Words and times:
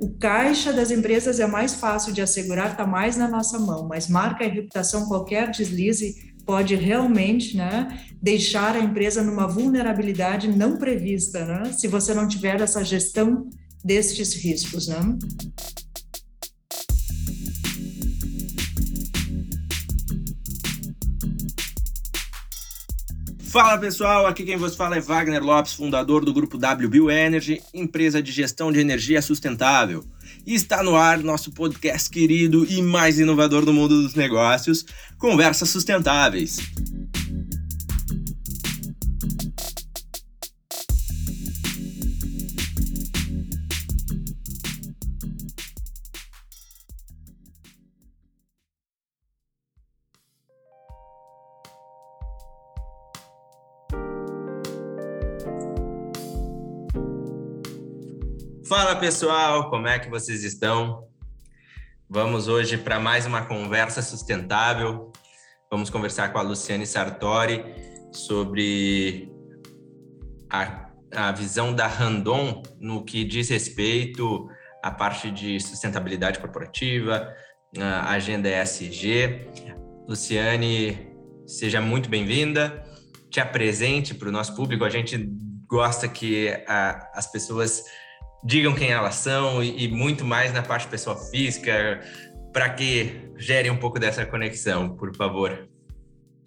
o 0.00 0.10
caixa 0.10 0.72
das 0.72 0.90
empresas 0.90 1.40
é 1.40 1.46
mais 1.46 1.74
fácil 1.74 2.12
de 2.12 2.22
assegurar, 2.22 2.72
está 2.72 2.86
mais 2.86 3.16
na 3.16 3.26
nossa 3.26 3.58
mão, 3.58 3.86
mas 3.86 4.08
marca 4.08 4.44
e 4.44 4.48
reputação, 4.48 5.06
qualquer 5.06 5.50
deslize 5.50 6.32
pode 6.46 6.74
realmente 6.74 7.56
né, 7.56 8.00
deixar 8.22 8.74
a 8.74 8.80
empresa 8.80 9.22
numa 9.22 9.46
vulnerabilidade 9.46 10.48
não 10.48 10.78
prevista, 10.78 11.44
né, 11.44 11.72
se 11.72 11.86
você 11.88 12.14
não 12.14 12.26
tiver 12.26 12.60
essa 12.60 12.82
gestão 12.84 13.50
destes 13.84 14.34
riscos. 14.34 14.88
Né? 14.88 14.96
Fala 23.60 23.76
pessoal, 23.76 24.24
aqui 24.24 24.44
quem 24.44 24.56
vos 24.56 24.76
fala 24.76 24.94
é 24.98 25.00
Wagner 25.00 25.42
Lopes, 25.42 25.72
fundador 25.72 26.24
do 26.24 26.32
grupo 26.32 26.56
WBio 26.56 27.10
Energy, 27.10 27.60
empresa 27.74 28.22
de 28.22 28.30
gestão 28.30 28.70
de 28.70 28.78
energia 28.78 29.20
sustentável. 29.20 30.04
E 30.46 30.54
está 30.54 30.80
no 30.80 30.94
ar 30.94 31.18
nosso 31.18 31.50
podcast 31.50 32.08
querido 32.08 32.64
e 32.64 32.80
mais 32.80 33.18
inovador 33.18 33.64
do 33.64 33.72
mundo 33.72 34.00
dos 34.00 34.14
negócios, 34.14 34.86
Conversas 35.18 35.70
Sustentáveis. 35.70 36.58
Fala 58.78 58.94
pessoal, 58.94 59.70
como 59.70 59.88
é 59.88 59.98
que 59.98 60.08
vocês 60.08 60.44
estão? 60.44 61.04
Vamos 62.08 62.46
hoje 62.46 62.78
para 62.78 63.00
mais 63.00 63.26
uma 63.26 63.44
conversa 63.44 64.00
sustentável. 64.00 65.12
Vamos 65.68 65.90
conversar 65.90 66.32
com 66.32 66.38
a 66.38 66.42
Luciane 66.42 66.86
Sartori 66.86 67.64
sobre 68.12 69.32
a, 70.48 70.90
a 71.12 71.32
visão 71.32 71.74
da 71.74 71.88
Randon 71.88 72.62
no 72.78 73.04
que 73.04 73.24
diz 73.24 73.48
respeito 73.48 74.48
à 74.80 74.92
parte 74.92 75.32
de 75.32 75.58
sustentabilidade 75.58 76.38
corporativa, 76.38 77.34
a 77.80 78.12
agenda 78.12 78.48
ESG. 78.48 79.48
Luciane, 80.06 81.16
seja 81.48 81.80
muito 81.80 82.08
bem-vinda. 82.08 82.80
Te 83.28 83.40
apresente 83.40 84.14
para 84.14 84.28
o 84.28 84.32
nosso 84.32 84.54
público. 84.54 84.84
A 84.84 84.88
gente 84.88 85.18
gosta 85.66 86.06
que 86.06 86.50
a, 86.68 87.10
as 87.12 87.26
pessoas 87.26 87.82
digam 88.44 88.74
quem 88.74 88.90
elas 88.90 89.16
são 89.16 89.62
e, 89.62 89.84
e 89.84 89.88
muito 89.88 90.24
mais 90.24 90.52
na 90.52 90.62
parte 90.62 90.86
pessoa 90.86 91.16
física, 91.16 92.00
para 92.52 92.70
que 92.70 93.32
gere 93.36 93.70
um 93.70 93.76
pouco 93.76 93.98
dessa 93.98 94.24
conexão, 94.24 94.96
por 94.96 95.14
favor. 95.14 95.68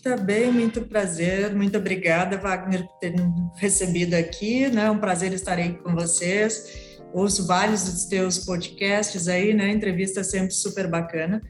Tá 0.04 0.18
bem, 0.18 0.52
muito 0.52 0.82
prazer, 0.82 1.54
muito 1.54 1.78
obrigada, 1.78 2.36
Wagner, 2.36 2.88
por 2.88 2.98
ter 3.00 3.14
recebido 3.56 4.16
aqui, 4.16 4.68
né? 4.68 4.90
Um 4.90 4.98
prazer 4.98 5.32
estar 5.32 5.60
aí 5.60 5.74
com 5.74 5.94
vocês. 5.94 6.98
Ouço 7.14 7.46
vários 7.46 7.84
dos 7.84 8.06
teus 8.06 8.40
podcasts 8.40 9.28
aí, 9.28 9.54
né? 9.54 9.70
Entrevista 9.70 10.24
sempre 10.24 10.54
super 10.54 10.88
bacana 10.88 11.42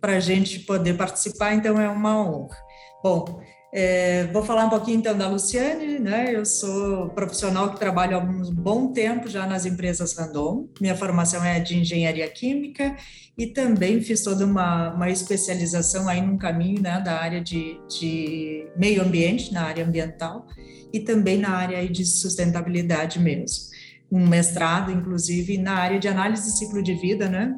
para 0.00 0.16
a 0.16 0.20
gente 0.20 0.60
poder 0.60 0.94
participar, 0.94 1.54
então 1.54 1.80
é 1.80 1.88
uma 1.88 2.20
honra. 2.20 2.56
Bom, 3.02 3.40
é, 3.72 4.26
vou 4.32 4.42
falar 4.42 4.64
um 4.64 4.70
pouquinho 4.70 4.98
então 4.98 5.16
da 5.16 5.28
Luciane, 5.28 6.00
né? 6.00 6.34
Eu 6.34 6.44
sou 6.44 7.08
profissional 7.10 7.72
que 7.72 7.78
trabalho 7.78 8.16
há 8.16 8.20
um 8.20 8.42
bom 8.52 8.92
tempo 8.92 9.28
já 9.28 9.46
nas 9.46 9.64
empresas 9.64 10.16
Randon. 10.16 10.68
Minha 10.80 10.96
formação 10.96 11.44
é 11.44 11.60
de 11.60 11.78
engenharia 11.78 12.28
química 12.28 12.96
e 13.38 13.46
também 13.46 14.00
fiz 14.02 14.24
toda 14.24 14.44
uma, 14.44 14.92
uma 14.92 15.08
especialização 15.08 16.08
aí 16.08 16.20
num 16.20 16.36
caminho 16.36 16.82
né, 16.82 17.00
da 17.00 17.20
área 17.20 17.40
de, 17.40 17.78
de 17.88 18.66
meio 18.76 19.02
ambiente, 19.02 19.52
na 19.52 19.62
área 19.62 19.86
ambiental 19.86 20.46
e 20.92 20.98
também 20.98 21.38
na 21.38 21.50
área 21.50 21.88
de 21.88 22.04
sustentabilidade 22.04 23.20
mesmo. 23.20 23.70
Um 24.10 24.26
mestrado, 24.26 24.90
inclusive, 24.90 25.56
na 25.58 25.74
área 25.74 26.00
de 26.00 26.08
análise 26.08 26.42
de 26.50 26.58
ciclo 26.58 26.82
de 26.82 26.94
vida, 26.94 27.28
né? 27.28 27.54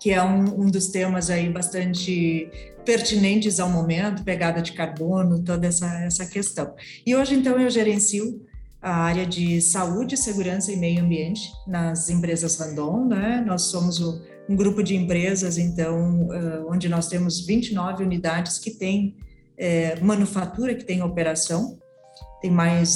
Que 0.00 0.10
é 0.10 0.22
um, 0.22 0.62
um 0.62 0.70
dos 0.70 0.88
temas 0.88 1.28
aí 1.28 1.50
bastante 1.50 2.50
pertinentes 2.84 3.60
ao 3.60 3.68
momento, 3.68 4.24
pegada 4.24 4.62
de 4.62 4.72
carbono, 4.72 5.44
toda 5.44 5.66
essa, 5.66 5.86
essa 6.02 6.26
questão. 6.26 6.74
E 7.06 7.14
hoje, 7.14 7.34
então, 7.34 7.60
eu 7.60 7.68
gerencio 7.68 8.44
a 8.80 8.94
área 8.94 9.26
de 9.26 9.60
saúde, 9.60 10.16
segurança 10.16 10.72
e 10.72 10.76
meio 10.76 11.02
ambiente 11.02 11.52
nas 11.66 12.08
empresas 12.08 12.56
Randon, 12.58 13.04
né? 13.04 13.44
Nós 13.46 13.62
somos 13.64 14.00
um 14.00 14.56
grupo 14.56 14.82
de 14.82 14.96
empresas, 14.96 15.58
então, 15.58 16.28
onde 16.66 16.88
nós 16.88 17.06
temos 17.06 17.44
29 17.44 18.02
unidades 18.02 18.58
que 18.58 18.70
têm 18.70 19.16
é, 19.56 20.00
manufatura, 20.00 20.74
que 20.74 20.84
tem 20.84 21.02
operação, 21.02 21.78
tem 22.40 22.50
mais 22.50 22.88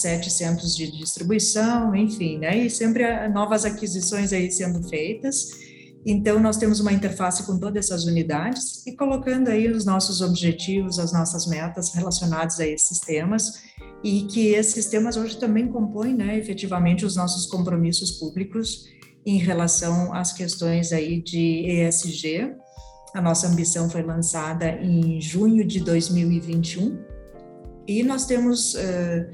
sete 0.00 0.30
centros 0.30 0.74
de 0.74 0.90
distribuição, 0.90 1.94
enfim, 1.94 2.38
né? 2.38 2.56
E 2.56 2.70
sempre 2.70 3.28
novas 3.28 3.66
aquisições 3.66 4.32
aí 4.32 4.50
sendo 4.50 4.82
feitas. 4.88 5.65
Então, 6.08 6.38
nós 6.38 6.56
temos 6.56 6.78
uma 6.78 6.92
interface 6.92 7.42
com 7.42 7.58
todas 7.58 7.86
essas 7.86 8.04
unidades 8.04 8.86
e 8.86 8.94
colocando 8.94 9.48
aí 9.48 9.68
os 9.68 9.84
nossos 9.84 10.20
objetivos, 10.20 11.00
as 11.00 11.12
nossas 11.12 11.48
metas 11.48 11.92
relacionadas 11.92 12.60
a 12.60 12.66
esses 12.66 13.00
temas 13.00 13.64
e 14.04 14.22
que 14.22 14.50
esses 14.54 14.86
temas 14.86 15.16
hoje 15.16 15.36
também 15.36 15.66
compõem, 15.66 16.14
né, 16.14 16.38
efetivamente, 16.38 17.04
os 17.04 17.16
nossos 17.16 17.46
compromissos 17.46 18.12
públicos 18.12 18.84
em 19.26 19.36
relação 19.38 20.14
às 20.14 20.32
questões 20.32 20.92
aí 20.92 21.20
de 21.20 21.66
ESG. 21.66 22.54
A 23.12 23.20
nossa 23.20 23.48
ambição 23.48 23.90
foi 23.90 24.02
lançada 24.02 24.78
em 24.80 25.20
junho 25.20 25.66
de 25.66 25.80
2021 25.80 27.02
e 27.88 28.04
nós 28.04 28.26
temos 28.26 28.74
uh, 28.74 29.26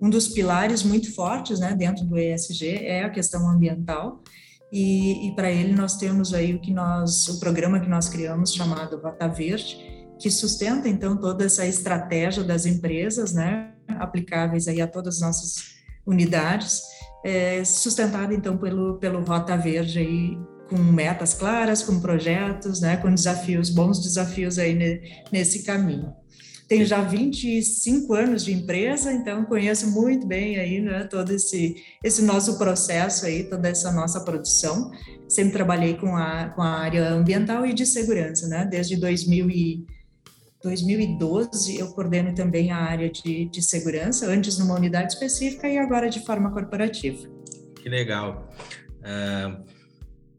um 0.00 0.08
dos 0.08 0.28
pilares 0.28 0.84
muito 0.84 1.12
fortes, 1.12 1.58
né, 1.58 1.74
dentro 1.74 2.04
do 2.04 2.16
ESG 2.16 2.84
é 2.84 3.02
a 3.02 3.10
questão 3.10 3.50
ambiental 3.50 4.22
e, 4.72 5.28
e 5.28 5.34
para 5.34 5.50
ele 5.50 5.72
nós 5.72 5.96
temos 5.96 6.32
aí 6.32 6.54
o 6.54 6.60
que 6.60 6.72
nós, 6.72 7.28
o 7.28 7.40
programa 7.40 7.80
que 7.80 7.88
nós 7.88 8.08
criamos 8.08 8.54
chamado 8.54 9.00
Rota 9.00 9.28
Verde, 9.28 9.78
que 10.18 10.30
sustenta 10.30 10.88
então 10.88 11.16
toda 11.16 11.44
essa 11.44 11.66
estratégia 11.66 12.44
das 12.44 12.66
empresas, 12.66 13.32
né, 13.32 13.72
aplicáveis 13.98 14.68
aí 14.68 14.80
a 14.80 14.86
todas 14.86 15.16
as 15.16 15.20
nossas 15.20 15.64
unidades, 16.06 16.82
é, 17.24 17.64
sustentada 17.64 18.32
então 18.34 18.56
pelo 18.56 18.98
pelo 18.98 19.22
Rota 19.24 19.56
Verde 19.56 19.98
aí 19.98 20.38
com 20.68 20.78
metas 20.78 21.34
claras, 21.34 21.82
com 21.82 22.00
projetos, 22.00 22.80
né, 22.80 22.96
com 22.96 23.12
desafios, 23.12 23.70
bons 23.70 24.00
desafios 24.00 24.58
aí 24.58 24.72
ne, 24.74 25.24
nesse 25.32 25.64
caminho. 25.64 26.14
Tenho 26.70 26.86
já 26.86 27.00
25 27.00 28.14
anos 28.14 28.44
de 28.44 28.52
empresa, 28.52 29.12
então 29.12 29.44
conheço 29.44 29.90
muito 29.90 30.24
bem 30.24 30.56
aí, 30.56 30.80
né, 30.80 31.02
todo 31.02 31.32
esse, 31.32 31.82
esse 32.00 32.22
nosso 32.22 32.56
processo 32.58 33.26
aí, 33.26 33.42
toda 33.42 33.68
essa 33.68 33.90
nossa 33.90 34.20
produção. 34.20 34.92
Sempre 35.28 35.54
trabalhei 35.54 35.96
com 35.96 36.16
a, 36.16 36.50
com 36.50 36.62
a 36.62 36.78
área 36.78 37.10
ambiental 37.10 37.66
e 37.66 37.74
de 37.74 37.84
segurança, 37.84 38.46
né, 38.46 38.64
desde 38.64 38.96
2000 38.96 39.50
e, 39.50 39.84
2012 40.62 41.76
eu 41.76 41.88
coordeno 41.88 42.32
também 42.36 42.70
a 42.70 42.76
área 42.76 43.10
de, 43.10 43.46
de 43.46 43.62
segurança, 43.62 44.28
antes 44.28 44.56
numa 44.56 44.76
unidade 44.76 45.14
específica 45.14 45.68
e 45.68 45.76
agora 45.76 46.08
de 46.08 46.24
forma 46.24 46.52
corporativa. 46.52 47.28
Que 47.82 47.88
legal. 47.88 48.48
Uh, 49.00 49.64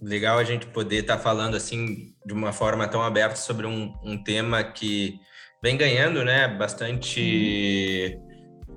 legal 0.01 0.37
a 0.37 0.45
gente 0.45 0.65
poder 0.67 1.01
estar 1.01 1.17
tá 1.17 1.21
falando 1.21 1.57
assim 1.57 2.13
de 2.25 2.31
uma 2.31 2.53
forma 2.53 2.87
tão 2.87 3.01
aberta 3.01 3.35
sobre 3.35 3.67
um, 3.67 3.93
um 4.01 4.23
tema 4.23 4.63
que 4.63 5.19
vem 5.61 5.77
ganhando, 5.77 6.25
né, 6.25 6.47
bastante 6.47 8.17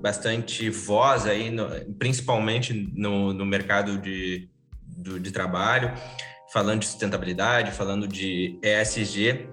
bastante 0.01 0.69
voz 0.69 1.25
aí, 1.25 1.51
no, 1.51 1.67
principalmente 1.99 2.75
no, 2.95 3.33
no 3.33 3.47
mercado 3.47 3.97
de, 3.97 4.51
do, 4.87 5.19
de 5.19 5.33
trabalho, 5.33 5.95
falando 6.53 6.81
de 6.81 6.87
sustentabilidade, 6.89 7.73
falando 7.73 8.07
de 8.07 8.59
ESG. 8.63 9.49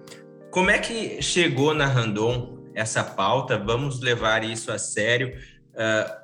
Como 0.52 0.70
é 0.70 0.78
que 0.78 1.22
chegou 1.22 1.74
na 1.74 1.86
Randon 1.86 2.70
essa 2.76 3.02
pauta? 3.02 3.58
Vamos 3.58 4.02
levar 4.02 4.44
isso 4.44 4.74
a 4.74 4.78
sério. 4.78 5.38
Uh, 5.70 6.22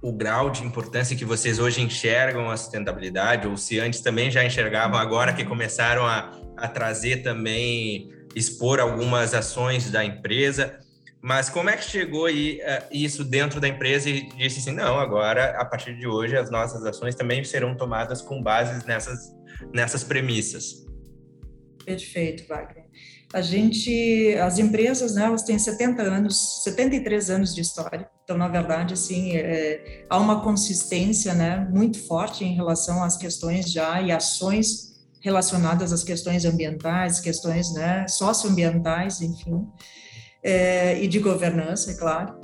o 0.00 0.12
grau 0.12 0.50
de 0.50 0.62
importância 0.62 1.16
que 1.16 1.24
vocês 1.24 1.58
hoje 1.58 1.80
enxergam 1.80 2.48
a 2.50 2.56
sustentabilidade, 2.56 3.48
ou 3.48 3.56
se 3.56 3.80
antes 3.80 4.00
também 4.00 4.30
já 4.30 4.44
enxergavam, 4.44 5.00
agora 5.00 5.32
que 5.32 5.44
começaram 5.44 6.06
a, 6.06 6.30
a 6.56 6.68
trazer 6.68 7.24
também 7.24 8.08
expor 8.34 8.80
algumas 8.80 9.34
ações 9.34 9.90
da 9.90 10.04
empresa. 10.04 10.78
Mas 11.22 11.48
como 11.48 11.70
é 11.70 11.76
que 11.76 11.84
chegou 11.84 12.26
aí, 12.26 12.60
uh, 12.60 12.86
isso 12.92 13.24
dentro 13.24 13.60
da 13.60 13.66
empresa 13.66 14.10
e 14.10 14.28
disse 14.36 14.60
assim, 14.60 14.72
não, 14.72 14.98
agora, 14.98 15.58
a 15.58 15.64
partir 15.64 15.96
de 15.96 16.06
hoje, 16.06 16.36
as 16.36 16.50
nossas 16.50 16.84
ações 16.84 17.14
também 17.14 17.42
serão 17.44 17.74
tomadas 17.74 18.20
com 18.20 18.42
bases 18.42 18.84
nessas, 18.84 19.34
nessas 19.72 20.04
premissas? 20.04 20.84
Perfeito, 21.84 22.46
Wagner. 22.46 22.84
a 23.32 23.40
gente, 23.40 24.34
as 24.34 24.58
empresas, 24.58 25.14
né, 25.14 25.24
elas 25.24 25.42
têm 25.42 25.58
70 25.58 26.02
anos, 26.02 26.62
73 26.62 27.30
anos 27.30 27.54
de 27.54 27.60
história. 27.62 28.08
Então, 28.22 28.36
na 28.36 28.48
verdade, 28.48 28.94
assim, 28.94 29.36
é, 29.36 30.04
há 30.08 30.18
uma 30.18 30.42
consistência, 30.42 31.34
né, 31.34 31.66
muito 31.70 31.98
forte 32.06 32.44
em 32.44 32.54
relação 32.54 33.02
às 33.02 33.16
questões 33.16 33.70
já 33.70 34.00
e 34.00 34.12
ações 34.12 34.93
relacionadas 35.24 35.90
às 35.90 36.04
questões 36.04 36.44
ambientais, 36.44 37.18
questões, 37.18 37.72
né, 37.72 38.06
socioambientais, 38.06 39.22
enfim, 39.22 39.66
é, 40.42 41.02
e 41.02 41.08
de 41.08 41.18
governança, 41.18 41.92
é 41.92 41.94
claro. 41.94 42.34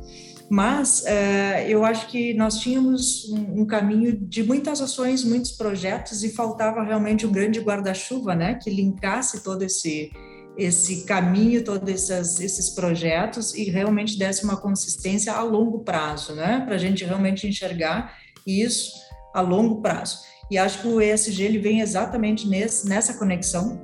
Mas 0.50 1.04
é, 1.04 1.66
eu 1.68 1.84
acho 1.84 2.08
que 2.08 2.32
nós 2.32 2.58
tínhamos 2.58 3.28
um, 3.28 3.60
um, 3.60 3.66
caminho 3.66 4.18
de 4.18 4.42
muitas 4.42 4.80
ações, 4.80 5.22
muitos 5.22 5.52
projetos, 5.52 6.24
e 6.24 6.30
faltava 6.30 6.82
realmente 6.82 7.26
um 7.26 7.30
grande 7.30 7.60
guarda-chuva, 7.60 8.34
né, 8.34 8.54
que 8.54 8.70
linkasse 8.70 9.44
todo 9.44 9.62
esse 9.62 10.10
esse 10.58 11.06
caminho, 11.06 11.64
todos 11.64 11.88
esses, 11.88 12.40
esses 12.40 12.70
projetos 12.70 13.54
e 13.54 13.70
realmente 13.70 14.18
desse 14.18 14.44
uma 14.44 14.60
consistência 14.60 15.32
a 15.32 15.42
longo 15.42 15.78
prazo, 15.78 16.34
né? 16.34 16.60
Para 16.66 16.74
a 16.74 16.78
gente 16.78 17.02
realmente 17.04 17.46
enxergar 17.46 18.14
isso 18.46 18.92
a 19.32 19.40
longo 19.40 19.80
prazo. 19.80 20.18
E 20.50 20.58
acho 20.58 20.80
que 20.80 20.88
o 20.88 21.00
ESG 21.00 21.42
ele 21.42 21.58
vem 21.58 21.80
exatamente 21.80 22.48
nesse, 22.48 22.88
nessa 22.88 23.14
conexão. 23.14 23.80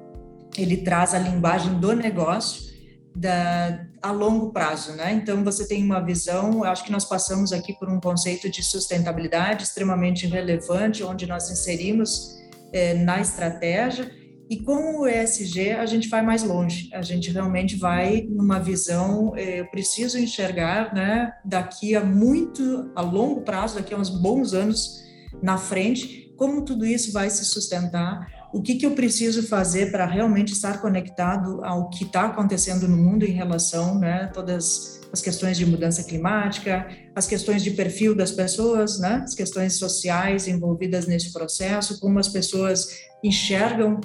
Ele 0.56 0.78
traz 0.78 1.14
a 1.14 1.18
linguagem 1.18 1.78
do 1.78 1.92
negócio 1.94 2.66
da, 3.14 3.86
a 4.02 4.10
longo 4.10 4.52
prazo, 4.52 4.92
né? 4.92 5.12
Então 5.12 5.44
você 5.44 5.66
tem 5.66 5.82
uma 5.84 6.00
visão. 6.00 6.64
Acho 6.64 6.84
que 6.84 6.92
nós 6.92 7.04
passamos 7.04 7.52
aqui 7.52 7.72
por 7.78 7.88
um 7.88 8.00
conceito 8.00 8.50
de 8.50 8.62
sustentabilidade 8.62 9.64
extremamente 9.64 10.26
relevante, 10.26 11.02
onde 11.02 11.26
nós 11.26 11.50
inserimos 11.50 12.36
é, 12.72 12.94
na 12.94 13.20
estratégia 13.20 14.10
e 14.48 14.58
com 14.58 15.00
o 15.00 15.08
ESG, 15.08 15.72
a 15.72 15.86
gente 15.86 16.08
vai 16.08 16.22
mais 16.22 16.44
longe, 16.44 16.88
a 16.92 17.02
gente 17.02 17.30
realmente 17.32 17.74
vai 17.74 18.22
numa 18.22 18.60
visão, 18.60 19.34
eh, 19.36 19.60
eu 19.60 19.66
preciso 19.66 20.18
enxergar, 20.18 20.94
né, 20.94 21.32
daqui 21.44 21.96
a 21.96 22.04
muito, 22.04 22.90
a 22.94 23.00
longo 23.00 23.40
prazo, 23.40 23.74
daqui 23.74 23.92
a 23.92 23.96
uns 23.96 24.08
bons 24.08 24.54
anos 24.54 25.02
na 25.42 25.58
frente, 25.58 26.25
como 26.37 26.62
tudo 26.62 26.85
isso 26.85 27.12
vai 27.12 27.31
se 27.31 27.44
sustentar, 27.44 28.27
o 28.53 28.62
que, 28.62 28.77
que 28.77 28.87
eu 28.87 28.93
preciso 28.93 29.43
fazer 29.43 29.91
para 29.91 30.06
realmente 30.06 30.53
estar 30.53 30.81
conectado 30.81 31.65
ao 31.65 31.91
que 31.91 32.05
está 32.05 32.27
acontecendo 32.27 32.87
no 32.87 32.97
mundo 32.97 33.25
em 33.25 33.33
relação, 33.33 33.99
né, 33.99 34.31
todas 34.33 35.00
as 35.12 35.21
questões 35.21 35.56
de 35.56 35.67
mudança 35.67 36.05
climática, 36.05 36.88
as 37.15 37.27
questões 37.27 37.62
de 37.62 37.73
perfil 37.73 38.15
das 38.15 38.31
pessoas, 38.31 38.99
né, 38.99 39.23
as 39.25 39.35
questões 39.35 39.75
sociais 39.75 40.47
envolvidas 40.47 41.06
nesse 41.06 41.33
processo, 41.33 41.99
como 42.00 42.19
as 42.19 42.29
pessoas 42.29 42.88
enxergam 43.23 44.00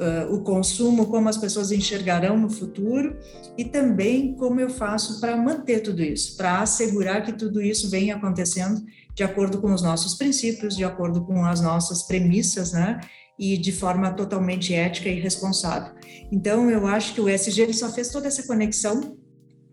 uh, 0.00 0.34
o 0.34 0.42
consumo, 0.42 1.06
como 1.06 1.28
as 1.28 1.36
pessoas 1.36 1.72
enxergarão 1.72 2.38
no 2.38 2.50
futuro 2.50 3.18
e 3.56 3.64
também 3.64 4.34
como 4.34 4.60
eu 4.60 4.70
faço 4.70 5.20
para 5.20 5.36
manter 5.36 5.80
tudo 5.80 6.02
isso, 6.02 6.36
para 6.36 6.60
assegurar 6.60 7.24
que 7.24 7.32
tudo 7.32 7.62
isso 7.62 7.88
venha 7.88 8.16
acontecendo 8.16 8.84
de 9.16 9.24
acordo 9.24 9.62
com 9.62 9.72
os 9.72 9.80
nossos 9.80 10.14
princípios, 10.14 10.76
de 10.76 10.84
acordo 10.84 11.24
com 11.24 11.42
as 11.46 11.62
nossas 11.62 12.02
premissas, 12.02 12.72
né? 12.72 13.00
E 13.38 13.56
de 13.56 13.72
forma 13.72 14.12
totalmente 14.12 14.74
ética 14.74 15.08
e 15.08 15.18
responsável. 15.18 15.94
Então, 16.30 16.70
eu 16.70 16.86
acho 16.86 17.14
que 17.14 17.20
o 17.20 17.28
ESG 17.28 17.72
só 17.72 17.90
fez 17.90 18.10
toda 18.10 18.28
essa 18.28 18.46
conexão, 18.46 19.16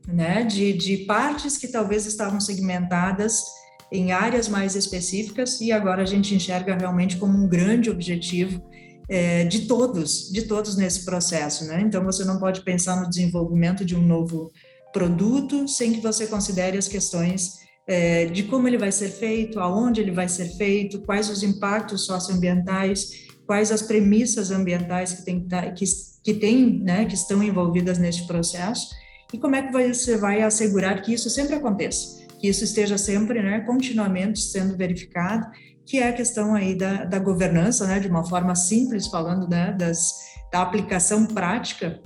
né? 0.08 0.44
De, 0.44 0.72
de 0.72 1.00
partes 1.00 1.58
que 1.58 1.68
talvez 1.68 2.06
estavam 2.06 2.40
segmentadas 2.40 3.44
em 3.92 4.14
áreas 4.14 4.48
mais 4.48 4.76
específicas 4.76 5.60
e 5.60 5.74
agora 5.74 6.04
a 6.04 6.06
gente 6.06 6.34
enxerga 6.34 6.76
realmente 6.78 7.18
como 7.18 7.38
um 7.38 7.48
grande 7.48 7.90
objetivo 7.90 8.64
é, 9.10 9.44
de 9.44 9.68
todos, 9.68 10.32
de 10.32 10.44
todos 10.44 10.78
nesse 10.78 11.04
processo, 11.04 11.66
né? 11.66 11.82
Então 11.82 12.02
você 12.02 12.24
não 12.24 12.40
pode 12.40 12.62
pensar 12.62 12.96
no 13.02 13.10
desenvolvimento 13.10 13.84
de 13.84 13.94
um 13.94 14.02
novo 14.02 14.50
produto 14.94 15.68
sem 15.68 15.92
que 15.92 16.00
você 16.00 16.28
considere 16.28 16.78
as 16.78 16.88
questões 16.88 17.63
é, 17.88 18.26
de 18.26 18.44
como 18.44 18.68
ele 18.68 18.78
vai 18.78 18.92
ser 18.92 19.10
feito, 19.10 19.60
aonde 19.60 20.02
ele 20.02 20.12
vai 20.12 20.28
ser 20.28 20.46
feito, 20.56 21.02
quais 21.02 21.30
os 21.30 21.44
impactos 21.44 22.06
socioambientais, 22.06 23.28
quais 23.46 23.72
as 23.72 23.82
premissas 23.82 24.52
ambientais 24.52 25.14
que 25.14 25.26
tem 25.26 25.48
que, 25.76 25.86
que 26.24 26.34
tem, 26.34 26.80
né, 26.80 27.06
que 27.06 27.16
estão 27.16 27.44
envolvidas 27.44 27.98
neste 27.98 28.26
processo 28.26 28.90
e 29.34 29.38
como 29.38 29.56
é 29.56 29.64
que 29.64 29.72
você 29.72 30.16
vai 30.16 30.42
assegurar 30.42 31.02
que 31.02 31.14
isso 31.14 31.30
sempre 31.30 31.56
aconteça, 31.56 32.24
que 32.40 32.48
isso 32.48 32.64
esteja 32.64 32.98
sempre, 32.98 33.42
né, 33.42 33.60
continuamente 33.62 34.40
sendo 34.40 34.78
verificado 34.78 35.48
que 35.86 36.00
é 36.00 36.10
a 36.10 36.14
questão 36.14 36.56
aí 36.56 36.76
da, 36.76 37.04
da 37.04 37.20
governança, 37.20 37.86
né, 37.86 38.00
de 38.00 38.08
uma 38.08 38.24
forma 38.24 38.56
simples, 38.56 39.08
falando 39.08 39.48
né, 39.48 39.76
das, 39.78 40.14
da 40.52 40.62
aplicação 40.62 41.26
prática, 41.26 42.00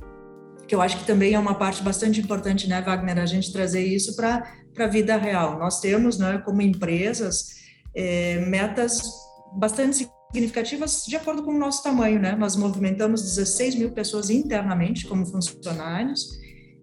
que 0.67 0.75
eu 0.75 0.81
acho 0.81 0.97
que 0.97 1.05
também 1.05 1.33
é 1.33 1.39
uma 1.39 1.55
parte 1.55 1.81
bastante 1.81 2.19
importante, 2.19 2.67
né, 2.67 2.81
Wagner, 2.81 3.19
a 3.19 3.25
gente 3.25 3.53
trazer 3.53 3.85
isso 3.85 4.15
para 4.15 4.51
a 4.83 4.87
vida 4.87 5.17
real. 5.17 5.57
Nós 5.59 5.79
temos, 5.79 6.17
né, 6.17 6.41
como 6.45 6.61
empresas, 6.61 7.55
é, 7.95 8.45
metas 8.45 9.01
bastante 9.55 10.07
significativas 10.31 11.03
de 11.07 11.15
acordo 11.15 11.43
com 11.43 11.51
o 11.51 11.57
nosso 11.57 11.81
tamanho, 11.81 12.19
né? 12.19 12.35
Nós 12.35 12.55
movimentamos 12.55 13.21
16 13.21 13.75
mil 13.75 13.91
pessoas 13.91 14.29
internamente 14.29 15.07
como 15.07 15.25
funcionários, 15.25 16.37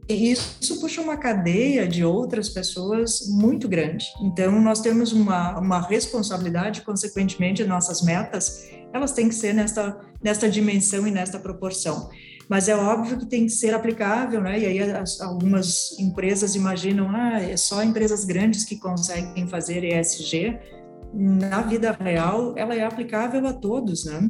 e 0.08 0.32
isso 0.32 0.80
puxa 0.80 1.00
uma 1.00 1.16
cadeia 1.16 1.88
de 1.88 2.04
outras 2.04 2.50
pessoas 2.50 3.26
muito 3.28 3.66
grande. 3.66 4.04
Então, 4.20 4.60
nós 4.60 4.80
temos 4.80 5.12
uma, 5.12 5.58
uma 5.58 5.80
responsabilidade, 5.80 6.82
consequentemente, 6.82 7.64
nossas 7.64 8.02
metas, 8.02 8.68
elas 8.92 9.12
têm 9.12 9.28
que 9.28 9.34
ser 9.34 9.54
nesta, 9.54 9.98
nesta 10.22 10.48
dimensão 10.48 11.06
e 11.06 11.10
nesta 11.10 11.38
proporção. 11.38 12.10
Mas 12.48 12.68
é 12.68 12.76
óbvio 12.76 13.18
que 13.18 13.26
tem 13.26 13.46
que 13.46 13.52
ser 13.52 13.74
aplicável, 13.74 14.40
né? 14.40 14.58
E 14.58 14.66
aí 14.66 14.80
as, 14.80 15.20
algumas 15.20 15.98
empresas 15.98 16.54
imaginam, 16.54 17.08
ah, 17.10 17.40
é 17.40 17.56
só 17.56 17.82
empresas 17.82 18.24
grandes 18.24 18.64
que 18.64 18.78
conseguem 18.78 19.48
fazer 19.48 19.84
ESG. 19.84 20.58
Na 21.12 21.62
vida 21.62 21.92
real, 21.92 22.54
ela 22.56 22.74
é 22.74 22.84
aplicável 22.84 23.46
a 23.46 23.52
todos, 23.52 24.04
né? 24.04 24.28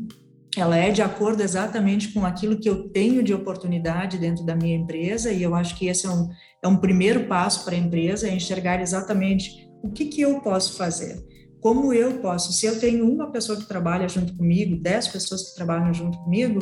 ela 0.56 0.76
é 0.76 0.90
de 0.90 1.02
acordo 1.02 1.43
exatamente 1.43 2.12
com 2.12 2.25
aquilo 2.25 2.56
que 2.56 2.69
eu 2.69 2.88
tenho 2.88 3.25
de 3.25 3.34
oportunidade 3.34 4.19
dentro 4.19 4.44
da 4.44 4.55
minha 4.55 4.76
empresa, 4.76 5.32
e 5.32 5.43
eu 5.43 5.52
acho 5.52 5.76
que 5.76 5.88
esse 5.88 6.06
é 6.06 6.10
um, 6.10 6.28
é 6.62 6.69
um 6.69 6.76
primeiro 6.76 7.26
passo 7.26 7.64
para 7.64 7.75
a 7.75 7.78
empresa, 7.78 8.28
é 8.28 8.34
enxergar 8.34 8.81
exatamente 8.81 9.69
o 9.82 9.90
que, 9.90 10.05
que 10.05 10.20
eu 10.20 10.40
posso 10.40 10.76
fazer 10.76 11.33
como 11.64 11.94
eu 11.94 12.19
posso, 12.19 12.52
se 12.52 12.66
eu 12.66 12.78
tenho 12.78 13.11
uma 13.11 13.31
pessoa 13.31 13.58
que 13.58 13.64
trabalha 13.64 14.06
junto 14.06 14.37
comigo, 14.37 14.76
dez 14.76 15.08
pessoas 15.08 15.49
que 15.49 15.55
trabalham 15.55 15.94
junto 15.94 16.19
comigo, 16.19 16.58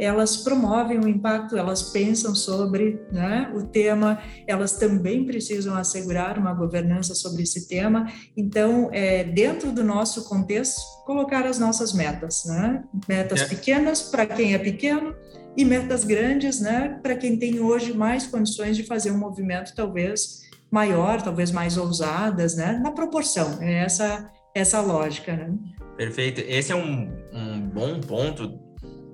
elas 0.00 0.38
promovem 0.38 0.98
o 0.98 1.06
impacto, 1.06 1.58
elas 1.58 1.90
pensam 1.90 2.34
sobre 2.34 2.98
né, 3.12 3.52
o 3.54 3.64
tema, 3.66 4.18
elas 4.46 4.72
também 4.72 5.26
precisam 5.26 5.76
assegurar 5.76 6.38
uma 6.38 6.54
governança 6.54 7.14
sobre 7.14 7.42
esse 7.42 7.68
tema. 7.68 8.10
Então, 8.34 8.88
é, 8.94 9.24
dentro 9.24 9.70
do 9.70 9.84
nosso 9.84 10.26
contexto, 10.26 10.80
colocar 11.04 11.44
as 11.44 11.58
nossas 11.58 11.92
metas, 11.92 12.44
né? 12.46 12.82
Metas 13.06 13.42
é. 13.42 13.48
pequenas 13.48 14.04
para 14.04 14.24
quem 14.24 14.54
é 14.54 14.58
pequeno 14.58 15.14
e 15.54 15.66
metas 15.66 16.02
grandes, 16.02 16.62
né? 16.62 16.98
Para 17.02 17.14
quem 17.14 17.38
tem 17.38 17.60
hoje 17.60 17.92
mais 17.92 18.26
condições 18.26 18.74
de 18.74 18.84
fazer 18.84 19.10
um 19.10 19.18
movimento 19.18 19.74
talvez 19.76 20.46
maior, 20.70 21.20
talvez 21.20 21.52
mais 21.52 21.76
ousadas, 21.76 22.56
né? 22.56 22.80
Na 22.82 22.90
proporção. 22.90 23.58
É 23.60 23.84
essa 23.84 24.34
essa 24.58 24.80
lógica, 24.80 25.36
né? 25.36 25.54
Perfeito. 25.96 26.40
Esse 26.40 26.72
é 26.72 26.74
um, 26.74 27.12
um 27.32 27.60
bom 27.60 28.00
ponto 28.00 28.58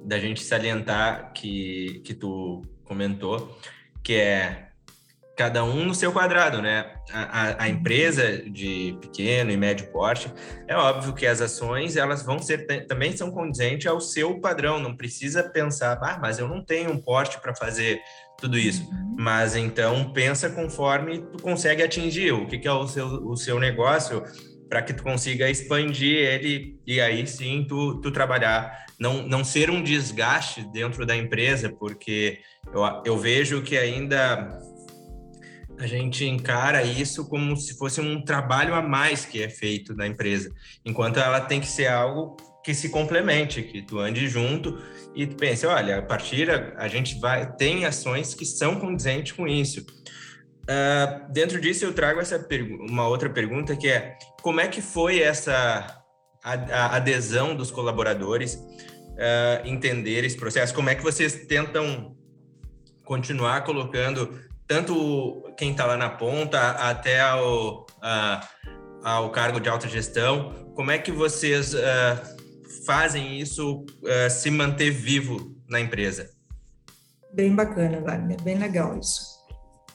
da 0.04 0.18
gente 0.18 0.42
salientar 0.42 1.32
que, 1.32 2.00
que 2.04 2.14
tu 2.14 2.62
comentou, 2.84 3.58
que 4.02 4.14
é 4.14 4.68
cada 5.36 5.64
um 5.64 5.84
no 5.84 5.94
seu 5.94 6.12
quadrado, 6.12 6.62
né? 6.62 6.94
A, 7.12 7.64
a, 7.64 7.68
empresa 7.68 8.38
de 8.48 8.96
pequeno 9.00 9.50
e 9.50 9.56
médio 9.56 9.90
porte, 9.90 10.32
é 10.68 10.76
óbvio 10.76 11.14
que 11.14 11.26
as 11.26 11.40
ações 11.40 11.96
elas 11.96 12.22
vão 12.22 12.38
ser 12.38 12.86
também 12.86 13.16
são 13.16 13.30
condizentes 13.30 13.86
ao 13.86 14.00
seu 14.00 14.40
padrão. 14.40 14.78
Não 14.78 14.96
precisa 14.96 15.42
pensar, 15.42 15.98
ah, 16.02 16.18
mas 16.20 16.38
eu 16.38 16.46
não 16.46 16.64
tenho 16.64 16.90
um 16.90 16.98
porte 17.00 17.40
para 17.40 17.54
fazer 17.56 18.00
tudo 18.38 18.56
isso. 18.58 18.82
Uhum. 18.82 19.16
Mas 19.18 19.56
então 19.56 20.12
pensa 20.12 20.50
conforme 20.50 21.18
tu 21.18 21.42
consegue 21.42 21.82
atingir 21.82 22.32
o 22.32 22.46
que, 22.46 22.58
que 22.58 22.68
é 22.68 22.72
o 22.72 22.86
seu, 22.86 23.06
o 23.06 23.36
seu 23.36 23.58
negócio 23.58 24.22
para 24.72 24.80
que 24.80 24.94
tu 24.94 25.02
consiga 25.02 25.50
expandir 25.50 26.16
ele 26.16 26.80
e 26.86 26.98
aí 26.98 27.26
sim 27.26 27.66
tu, 27.68 28.00
tu 28.00 28.10
trabalhar. 28.10 28.86
Não, 28.98 29.22
não 29.22 29.44
ser 29.44 29.68
um 29.68 29.82
desgaste 29.82 30.62
dentro 30.72 31.04
da 31.04 31.14
empresa, 31.14 31.68
porque 31.68 32.38
eu, 32.72 32.80
eu 33.04 33.18
vejo 33.18 33.60
que 33.60 33.76
ainda 33.76 34.58
a 35.78 35.86
gente 35.86 36.24
encara 36.24 36.82
isso 36.82 37.28
como 37.28 37.54
se 37.54 37.76
fosse 37.76 38.00
um 38.00 38.24
trabalho 38.24 38.74
a 38.74 38.80
mais 38.80 39.26
que 39.26 39.42
é 39.42 39.50
feito 39.50 39.94
na 39.94 40.06
empresa, 40.06 40.50
enquanto 40.86 41.20
ela 41.20 41.42
tem 41.42 41.60
que 41.60 41.68
ser 41.68 41.88
algo 41.88 42.38
que 42.64 42.72
se 42.72 42.88
complemente, 42.88 43.62
que 43.62 43.82
tu 43.82 43.98
ande 43.98 44.26
junto 44.26 44.78
e 45.14 45.26
tu 45.26 45.36
pense, 45.36 45.66
olha, 45.66 45.98
a 45.98 46.02
partir 46.02 46.50
a, 46.50 46.72
a 46.78 46.88
gente 46.88 47.20
vai 47.20 47.52
tem 47.56 47.84
ações 47.84 48.32
que 48.32 48.46
são 48.46 48.76
condizentes 48.76 49.32
com 49.32 49.46
isso. 49.46 49.84
Uh, 50.62 51.32
dentro 51.32 51.60
disso, 51.60 51.84
eu 51.84 51.92
trago 51.92 52.20
essa 52.20 52.44
uma 52.88 53.08
outra 53.08 53.28
pergunta 53.28 53.74
que 53.74 53.88
é 53.88 54.16
como 54.40 54.60
é 54.60 54.68
que 54.68 54.80
foi 54.80 55.20
essa 55.20 56.02
a, 56.42 56.52
a 56.52 56.96
adesão 56.96 57.54
dos 57.54 57.70
colaboradores 57.70 58.54
uh, 58.54 59.66
entender 59.66 60.24
esse 60.24 60.36
processo? 60.36 60.72
Como 60.72 60.88
é 60.88 60.94
que 60.94 61.02
vocês 61.02 61.46
tentam 61.46 62.16
continuar 63.04 63.62
colocando 63.64 64.40
tanto 64.66 65.42
quem 65.56 65.72
está 65.72 65.84
lá 65.84 65.96
na 65.96 66.08
ponta 66.08 66.70
até 66.70 67.20
ao, 67.20 67.82
uh, 67.82 68.46
ao 69.02 69.30
cargo 69.30 69.60
de 69.60 69.68
autogestão. 69.68 70.70
Como 70.74 70.90
é 70.90 70.98
que 70.98 71.12
vocês 71.12 71.74
uh, 71.74 71.78
fazem 72.86 73.38
isso 73.38 73.84
se 74.30 74.50
manter 74.50 74.90
vivo 74.90 75.54
na 75.68 75.80
empresa? 75.80 76.30
Bem 77.34 77.54
bacana, 77.54 78.00
Wagner, 78.00 78.40
bem 78.42 78.56
legal 78.56 78.98
isso. 78.98 79.31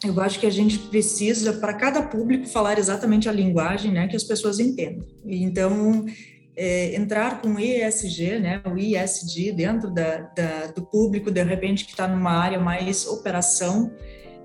Eu 0.04 0.20
acho 0.22 0.40
que 0.40 0.46
a 0.46 0.52
gente 0.52 0.78
precisa, 0.78 1.54
para 1.54 1.74
cada 1.74 2.04
público, 2.04 2.48
falar 2.48 2.78
exatamente 2.78 3.28
a 3.28 3.32
linguagem 3.32 3.92
né, 3.92 4.08
que 4.08 4.16
as 4.16 4.24
pessoas 4.24 4.60
entendam. 4.60 5.06
Então, 5.26 6.06
é, 6.56 6.96
entrar 6.96 7.42
com 7.42 7.50
o 7.50 7.60
ESG, 7.60 8.40
né, 8.40 8.62
o 8.66 8.78
ISD, 8.78 9.52
dentro 9.54 9.90
da, 9.90 10.18
da, 10.36 10.68
do 10.68 10.84
público, 10.84 11.32
de 11.32 11.44
repente, 11.44 11.86
que 11.86 11.92
está 11.92 12.08
numa 12.08 12.32
área 12.32 12.60
mais 12.60 13.08
operação, 13.08 13.92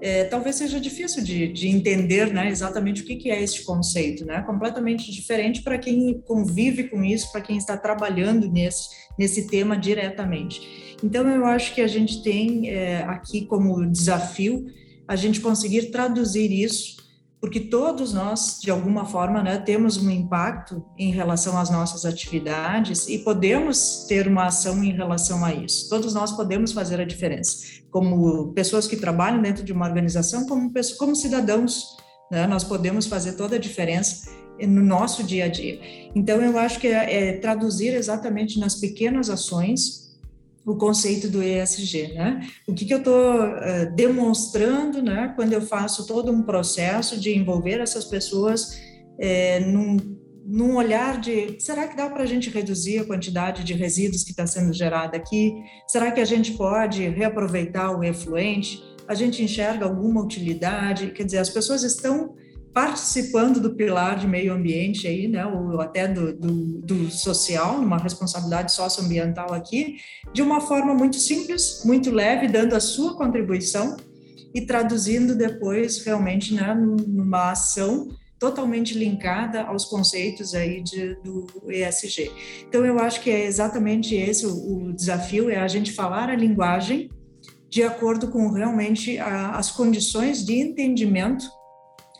é, 0.01 0.25
talvez 0.25 0.57
seja 0.57 0.81
difícil 0.81 1.23
de, 1.23 1.47
de 1.53 1.69
entender 1.69 2.33
né, 2.33 2.49
exatamente 2.49 3.03
o 3.03 3.05
que, 3.05 3.17
que 3.17 3.31
é 3.31 3.41
esse 3.41 3.65
conceito, 3.65 4.25
né? 4.25 4.43
completamente 4.43 5.13
diferente 5.13 5.63
para 5.63 5.79
quem 5.79 6.21
convive 6.27 6.89
com 6.89 7.05
isso, 7.05 7.31
para 7.31 7.41
quem 7.41 7.57
está 7.57 7.77
trabalhando 7.77 8.51
nesse, 8.51 8.89
nesse 9.17 9.47
tema 9.47 9.77
diretamente. 9.77 10.97
Então, 11.05 11.29
eu 11.29 11.47
acho 11.47 11.73
que 11.73 11.81
a 11.81 11.87
gente 11.87 12.21
tem 12.23 12.69
é, 12.69 13.05
aqui 13.05 13.47
como 13.47 13.87
desafio 13.87 14.67
a 15.13 15.17
gente 15.17 15.41
conseguir 15.41 15.91
traduzir 15.91 16.51
isso 16.51 17.03
porque 17.43 17.59
todos 17.59 18.13
nós, 18.13 18.61
de 18.63 18.71
alguma 18.71 19.05
forma, 19.05 19.43
né, 19.43 19.59
temos 19.59 19.97
um 19.97 20.09
impacto 20.09 20.85
em 20.97 21.11
relação 21.11 21.59
às 21.59 21.71
nossas 21.71 22.05
atividades 22.05 23.09
e 23.09 23.19
podemos 23.19 24.07
ter 24.09 24.29
uma 24.29 24.47
ação 24.47 24.83
em 24.85 24.93
relação 24.93 25.45
a 25.45 25.53
isso. 25.53 25.89
Todos 25.89 26.15
nós 26.15 26.31
podemos 26.31 26.71
fazer 26.71 27.01
a 27.01 27.05
diferença, 27.05 27.83
como 27.91 28.53
pessoas 28.53 28.87
que 28.87 28.97
trabalham 28.97 29.43
dentro 29.43 29.65
de 29.65 29.73
uma 29.73 29.85
organização, 29.85 30.47
como, 30.47 30.73
como 30.97 31.17
cidadãos, 31.17 31.97
né, 32.31 32.47
nós 32.47 32.63
podemos 32.63 33.07
fazer 33.07 33.33
toda 33.33 33.57
a 33.57 33.59
diferença 33.59 34.31
no 34.61 34.81
nosso 34.81 35.25
dia 35.25 35.47
a 35.47 35.49
dia. 35.49 35.81
Então, 36.15 36.41
eu 36.41 36.57
acho 36.57 36.79
que 36.79 36.87
é, 36.87 37.31
é 37.31 37.33
traduzir 37.39 37.93
exatamente 37.93 38.61
nas 38.61 38.77
pequenas 38.77 39.29
ações 39.29 40.02
o 40.65 40.77
conceito 40.77 41.29
do 41.29 41.43
ESG, 41.43 42.15
né? 42.15 42.47
O 42.69 42.75
que, 42.75 42.85
que 42.85 42.95
eu 42.95 42.99
estou 42.99 43.35
uh, 43.35 43.95
demonstrando, 43.95 45.03
né? 45.03 45.33
Quando 45.35 45.53
eu 45.53 45.61
faço 45.61 46.07
todo 46.07 46.31
um 46.31 46.43
processo 46.43 47.19
de 47.19 47.37
envolver 47.37 47.81
essas 47.81 48.05
pessoas 48.05 48.81
é, 49.19 49.61
num, 49.61 49.97
num 50.47 50.77
olhar 50.77 51.21
de 51.21 51.57
será 51.61 51.89
que 51.89 51.97
dá 51.97 52.09
para 52.09 52.23
a 52.23 52.27
gente 52.27 52.51
reduzir 52.51 52.99
a 52.99 53.05
quantidade 53.05 53.65
de 53.65 53.75
resíduos 53.75 54.23
que 54.23 54.31
está 54.31 54.47
sendo 54.47 54.73
gerada 54.73 55.17
aqui? 55.17 55.53
Será 55.89 56.11
que 56.13 56.21
a 56.21 56.25
gente 56.25 56.53
pode 56.53 57.09
reaproveitar 57.09 57.97
o 57.97 58.05
efluente? 58.05 58.83
A 59.09 59.15
gente 59.15 59.43
enxerga 59.43 59.85
alguma 59.85 60.23
utilidade? 60.23 61.11
Quer 61.11 61.25
dizer, 61.25 61.39
as 61.39 61.51
pessoas 61.51 61.83
estão 61.83 62.35
participando 62.73 63.61
do 63.61 63.75
pilar 63.75 64.19
de 64.19 64.27
meio 64.27 64.53
ambiente 64.53 65.07
aí, 65.07 65.29
né, 65.29 65.45
ou 65.45 65.81
até 65.81 66.09
do, 66.09 66.33
do, 66.33 66.81
do 66.81 67.11
social, 67.11 67.77
uma 67.77 67.99
responsabilidade 67.99 68.73
socioambiental 68.73 69.53
aqui, 69.53 69.97
de 70.33 70.41
uma 70.41 70.61
forma 70.61 70.95
muito 70.95 71.17
simples, 71.17 71.83
muito 71.85 72.11
leve, 72.11 72.49
dando 72.49 72.75
a 72.75 72.81
sua 72.81 73.15
contribuição 73.15 73.97
e 74.55 74.63
traduzindo 74.63 75.35
depois 75.35 76.03
realmente 76.05 76.55
né, 76.55 76.75
numa 76.75 77.53
ação 77.53 78.09
totalmente 78.39 78.99
linkada 78.99 79.63
aos 79.63 79.85
conceitos 79.85 80.55
aí 80.55 80.83
de, 80.83 81.15
do 81.17 81.47
ESG. 81.71 82.31
Então 82.67 82.85
eu 82.85 82.99
acho 82.99 83.21
que 83.21 83.31
é 83.31 83.45
exatamente 83.45 84.15
esse 84.17 84.47
o, 84.47 84.89
o 84.89 84.93
desafio, 84.93 85.49
é 85.51 85.59
a 85.59 85.69
gente 85.69 85.93
falar 85.93 86.29
a 86.29 86.35
linguagem 86.35 87.11
de 87.69 87.83
acordo 87.83 88.29
com 88.29 88.51
realmente 88.51 89.19
a, 89.19 89.53
as 89.53 89.71
condições 89.71 90.45
de 90.45 90.55
entendimento 90.55 91.45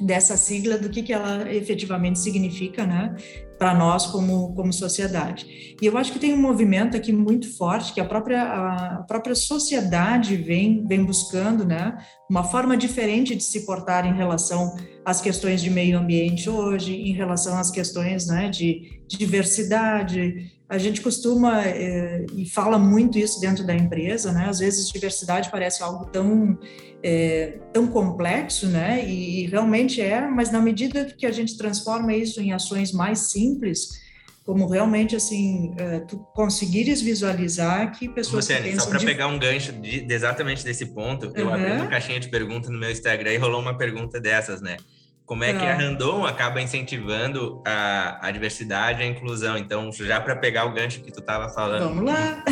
dessa 0.01 0.37
sigla, 0.37 0.79
do 0.79 0.89
que, 0.89 1.03
que 1.03 1.13
ela 1.13 1.53
efetivamente 1.53 2.19
significa, 2.19 2.87
né, 2.87 3.15
para 3.59 3.75
nós 3.75 4.07
como, 4.07 4.55
como 4.55 4.73
sociedade. 4.73 5.77
E 5.81 5.87
eu 5.87 5.97
acho 5.97 6.13
que 6.13 6.19
tem 6.19 6.35
um 6.35 6.41
movimento 6.41 6.97
aqui 6.97 7.13
muito 7.13 7.57
forte 7.57 7.93
que 7.93 8.01
a 8.01 8.05
própria, 8.05 8.43
a 8.43 9.05
própria 9.07 9.35
sociedade 9.35 10.37
vem, 10.37 10.85
vem 10.85 11.05
buscando, 11.05 11.65
né, 11.65 11.97
uma 12.33 12.45
forma 12.45 12.79
diferente 12.79 13.37
de 13.37 13.45
se 13.45 13.67
portar 13.67 14.07
em 14.07 14.15
relação 14.15 14.75
às 15.05 15.21
questões 15.21 15.61
de 15.61 15.69
meio 15.69 15.99
ambiente 15.99 16.49
hoje, 16.49 16.95
em 16.95 17.13
relação 17.13 17.59
às 17.59 17.71
questões, 17.71 18.27
né, 18.27 18.49
de, 18.49 19.03
de 19.07 19.19
diversidade, 19.19 20.51
a 20.67 20.79
gente 20.79 21.03
costuma 21.03 21.63
é, 21.63 22.25
e 22.35 22.49
fala 22.49 22.79
muito 22.79 23.19
isso 23.19 23.39
dentro 23.39 23.67
da 23.67 23.75
empresa, 23.75 24.33
né? 24.33 24.47
Às 24.49 24.61
vezes 24.61 24.89
diversidade 24.89 25.51
parece 25.51 25.83
algo 25.83 26.07
tão 26.07 26.59
é, 27.03 27.59
tão 27.71 27.87
complexo, 27.87 28.67
né? 28.67 29.07
E, 29.07 29.43
e, 29.45 29.47
realmente 29.49 30.01
é, 30.01 30.27
mas 30.27 30.51
na 30.51 30.63
medida 30.63 31.05
que 31.05 31.27
a 31.27 31.31
gente 31.31 31.59
transforma 31.59 32.15
isso 32.15 32.41
em 32.41 32.53
ações 32.55 32.93
mais 32.93 33.31
simples, 33.31 34.01
como 34.45 34.67
realmente 34.67 35.15
assim, 35.15 35.75
é, 35.79 36.01
tu 36.01 36.19
conseguires 36.35 37.01
visualizar 37.01 37.93
que 37.97 38.09
pessoas 38.09 38.45
Você, 38.45 38.61
que 38.61 38.81
só 38.81 38.87
para 38.89 38.99
de... 38.99 39.07
pegar 39.07 39.29
um 39.29 39.39
gancho 39.39 39.73
de, 39.73 40.01
de, 40.01 40.15
exatamente 40.15 40.65
desse 40.65 40.87
ponto, 40.87 41.33
eu 41.35 41.47
uhum. 41.47 41.55
abri 41.55 41.73
uma 41.73 41.87
caixinha 41.87 42.19
de 42.19 42.29
perguntas 42.29 42.71
no 42.71 42.79
meu 42.79 42.91
Instagram 42.91 43.33
e 43.33 43.37
rolou 43.37 43.61
uma 43.61 43.77
pergunta 43.77 44.21
dessas, 44.21 44.61
né? 44.61 44.77
como 45.33 45.45
é 45.45 45.53
que 45.55 45.65
a 45.65 45.75
Randon 45.75 46.27
acaba 46.27 46.61
incentivando 46.61 47.63
a, 47.67 48.29
a 48.29 48.31
diversidade 48.31 49.01
e 49.01 49.05
a 49.05 49.07
inclusão. 49.07 49.57
Então, 49.57 49.91
já 49.91 50.21
para 50.21 50.37
pegar 50.37 50.67
o 50.67 50.75
gancho 50.75 51.01
que 51.01 51.11
tu 51.11 51.21
estava 51.21 51.49
falando. 51.49 51.85
Vamos 51.85 52.05
lá. 52.05 52.45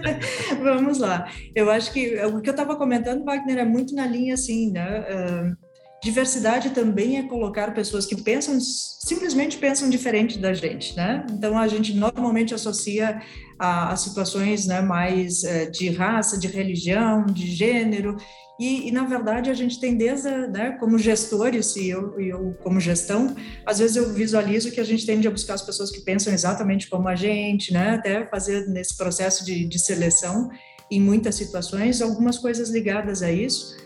Vamos 0.62 0.98
lá. 0.98 1.30
Eu 1.54 1.70
acho 1.70 1.92
que 1.92 2.16
o 2.24 2.40
que 2.40 2.48
eu 2.48 2.52
estava 2.52 2.74
comentando, 2.76 3.22
Wagner, 3.22 3.58
é 3.58 3.64
muito 3.64 3.94
na 3.94 4.06
linha 4.06 4.32
assim, 4.32 4.70
né? 4.70 5.00
Uh, 5.00 5.71
diversidade 6.02 6.70
também 6.70 7.18
é 7.18 7.22
colocar 7.22 7.72
pessoas 7.72 8.04
que 8.04 8.20
pensam, 8.20 8.58
simplesmente 8.60 9.56
pensam 9.56 9.88
diferente 9.88 10.38
da 10.38 10.52
gente, 10.52 10.96
né? 10.96 11.24
Então, 11.30 11.56
a 11.56 11.68
gente 11.68 11.94
normalmente 11.94 12.52
associa 12.52 13.22
a, 13.58 13.92
a 13.92 13.96
situações 13.96 14.66
né, 14.66 14.80
mais 14.80 15.42
uh, 15.44 15.70
de 15.70 15.90
raça, 15.90 16.38
de 16.38 16.48
religião, 16.48 17.24
de 17.24 17.46
gênero, 17.46 18.16
e, 18.58 18.88
e, 18.88 18.92
na 18.92 19.04
verdade, 19.04 19.50
a 19.50 19.54
gente 19.54 19.80
tem 19.80 19.96
desde, 19.96 20.28
né, 20.48 20.76
como 20.78 20.98
gestores, 20.98 21.74
e 21.76 21.88
eu, 21.88 22.20
eu 22.20 22.56
como 22.62 22.78
gestão, 22.78 23.34
às 23.64 23.78
vezes 23.78 23.96
eu 23.96 24.12
visualizo 24.12 24.70
que 24.70 24.80
a 24.80 24.84
gente 24.84 25.06
tende 25.06 25.26
a 25.26 25.30
buscar 25.30 25.54
as 25.54 25.62
pessoas 25.62 25.90
que 25.90 26.00
pensam 26.00 26.32
exatamente 26.32 26.88
como 26.88 27.08
a 27.08 27.14
gente, 27.14 27.72
né, 27.72 27.94
até 27.94 28.26
fazer 28.26 28.68
nesse 28.68 28.96
processo 28.96 29.44
de, 29.44 29.64
de 29.64 29.78
seleção, 29.78 30.50
em 30.90 31.00
muitas 31.00 31.34
situações, 31.34 32.02
algumas 32.02 32.38
coisas 32.38 32.70
ligadas 32.70 33.22
a 33.22 33.32
isso. 33.32 33.81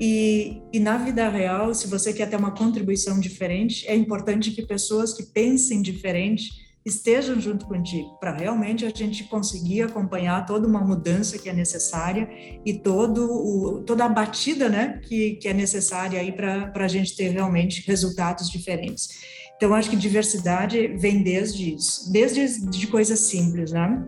E, 0.00 0.62
e, 0.72 0.80
na 0.80 0.96
vida 0.96 1.28
real, 1.28 1.74
se 1.74 1.86
você 1.86 2.12
quer 2.12 2.28
ter 2.28 2.36
uma 2.36 2.50
contribuição 2.50 3.20
diferente, 3.20 3.86
é 3.86 3.94
importante 3.94 4.50
que 4.50 4.62
pessoas 4.62 5.12
que 5.12 5.22
pensem 5.22 5.82
diferente 5.82 6.50
estejam 6.84 7.40
junto 7.40 7.66
contigo, 7.66 8.16
para 8.18 8.36
realmente 8.36 8.84
a 8.84 8.90
gente 8.90 9.24
conseguir 9.24 9.82
acompanhar 9.82 10.44
toda 10.44 10.66
uma 10.66 10.80
mudança 10.80 11.38
que 11.38 11.48
é 11.48 11.52
necessária 11.52 12.28
e 12.66 12.74
todo 12.74 13.24
o, 13.24 13.82
toda 13.84 14.04
a 14.04 14.08
batida 14.08 14.68
né, 14.68 15.00
que, 15.06 15.36
que 15.36 15.46
é 15.46 15.54
necessária 15.54 16.18
aí 16.18 16.32
para 16.32 16.72
a 16.74 16.88
gente 16.88 17.14
ter 17.14 17.28
realmente 17.28 17.86
resultados 17.86 18.50
diferentes. 18.50 19.08
Então, 19.56 19.74
acho 19.74 19.90
que 19.90 19.96
diversidade 19.96 20.88
vem 20.96 21.22
desde 21.22 21.74
isso, 21.74 22.10
desde 22.10 22.68
de 22.68 22.88
coisas 22.88 23.20
simples, 23.20 23.70
né? 23.70 24.04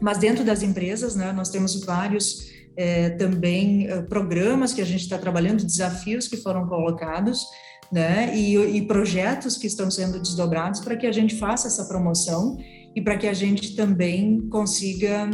Mas 0.00 0.18
dentro 0.18 0.44
das 0.44 0.64
empresas, 0.64 1.14
né, 1.14 1.32
nós 1.32 1.48
temos 1.48 1.80
vários 1.84 2.55
é, 2.76 3.10
também 3.10 3.88
é, 3.88 4.02
programas 4.02 4.72
que 4.72 4.80
a 4.80 4.84
gente 4.84 5.02
está 5.02 5.18
trabalhando, 5.18 5.64
desafios 5.64 6.28
que 6.28 6.36
foram 6.36 6.66
colocados, 6.66 7.46
né? 7.90 8.36
E, 8.36 8.56
e 8.56 8.82
projetos 8.86 9.56
que 9.56 9.66
estão 9.66 9.90
sendo 9.90 10.20
desdobrados 10.20 10.80
para 10.80 10.96
que 10.96 11.06
a 11.06 11.12
gente 11.12 11.36
faça 11.36 11.68
essa 11.68 11.86
promoção 11.86 12.56
e 12.94 13.00
para 13.00 13.16
que 13.16 13.26
a 13.26 13.32
gente 13.32 13.76
também 13.76 14.48
consiga 14.48 15.28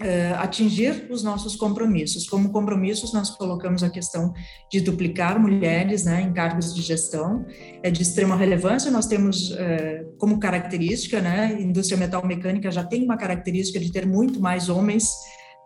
uh, 0.00 0.34
atingir 0.38 1.06
os 1.10 1.22
nossos 1.22 1.56
compromissos. 1.56 2.28
Como 2.28 2.50
compromissos, 2.50 3.12
nós 3.12 3.30
colocamos 3.30 3.82
a 3.82 3.90
questão 3.90 4.32
de 4.70 4.80
duplicar 4.80 5.40
mulheres 5.40 6.04
né, 6.04 6.22
em 6.22 6.32
cargos 6.32 6.74
de 6.74 6.82
gestão, 6.82 7.44
é 7.82 7.90
de 7.90 8.02
extrema 8.02 8.36
relevância. 8.36 8.90
Nós 8.90 9.06
temos 9.06 9.50
uh, 9.50 9.56
como 10.18 10.38
característica, 10.38 11.20
né, 11.20 11.60
indústria 11.60 11.98
metal 11.98 12.24
mecânica 12.26 12.70
já 12.70 12.84
tem 12.84 13.04
uma 13.04 13.16
característica 13.16 13.80
de 13.80 13.90
ter 13.90 14.06
muito 14.06 14.40
mais 14.40 14.68
homens 14.68 15.08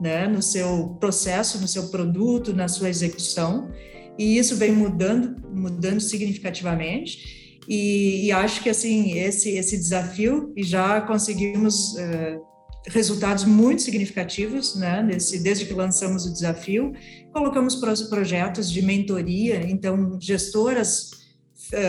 né, 0.01 0.27
no 0.27 0.43
seu 0.43 0.97
processo, 1.01 1.61
no 1.61 1.69
seu 1.69 1.89
produto, 1.89 2.55
na 2.55 2.69
sua 2.69 2.89
execução 2.89 3.71
e 4.19 4.39
isso 4.39 4.57
vem 4.57 4.73
mudando, 4.73 5.37
mudando 5.53 6.01
significativamente. 6.01 7.61
E, 7.69 8.27
e 8.27 8.33
acho 8.33 8.63
que 8.63 8.71
assim 8.71 9.19
esse 9.19 9.51
esse 9.51 9.77
desafio 9.77 10.53
e 10.57 10.63
já 10.63 11.01
conseguimos 11.01 11.95
uh, 11.95 12.41
resultados 12.87 13.45
muito 13.45 13.83
significativos, 13.83 14.77
né? 14.77 15.03
Nesse, 15.03 15.43
desde 15.43 15.67
que 15.67 15.75
lançamos 15.75 16.25
o 16.27 16.33
desafio, 16.33 16.93
colocamos 17.33 17.75
projetos 17.75 18.71
de 18.71 18.83
mentoria, 18.83 19.69
então 19.69 20.17
gestoras 20.21 21.11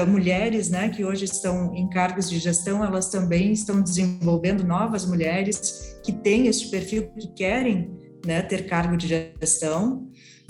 mulheres, 0.08 0.70
né? 0.70 0.90
Que 0.90 1.06
hoje 1.06 1.26
estão 1.26 1.74
em 1.76 1.90
cargos 1.90 2.30
de 2.30 2.40
gestão, 2.40 2.84
elas 2.84 3.10
também 3.10 3.52
estão 3.52 3.82
desenvolvendo 3.82 4.64
novas 4.64 5.06
mulheres 5.06 5.98
que 6.04 6.12
têm 6.12 6.48
esse 6.48 6.70
perfil 6.70 7.10
que 7.12 7.28
querem, 7.34 7.92
né? 8.26 8.42
Ter 8.42 8.68
cargo 8.68 8.98
de 8.98 9.08
gestão 9.08 10.10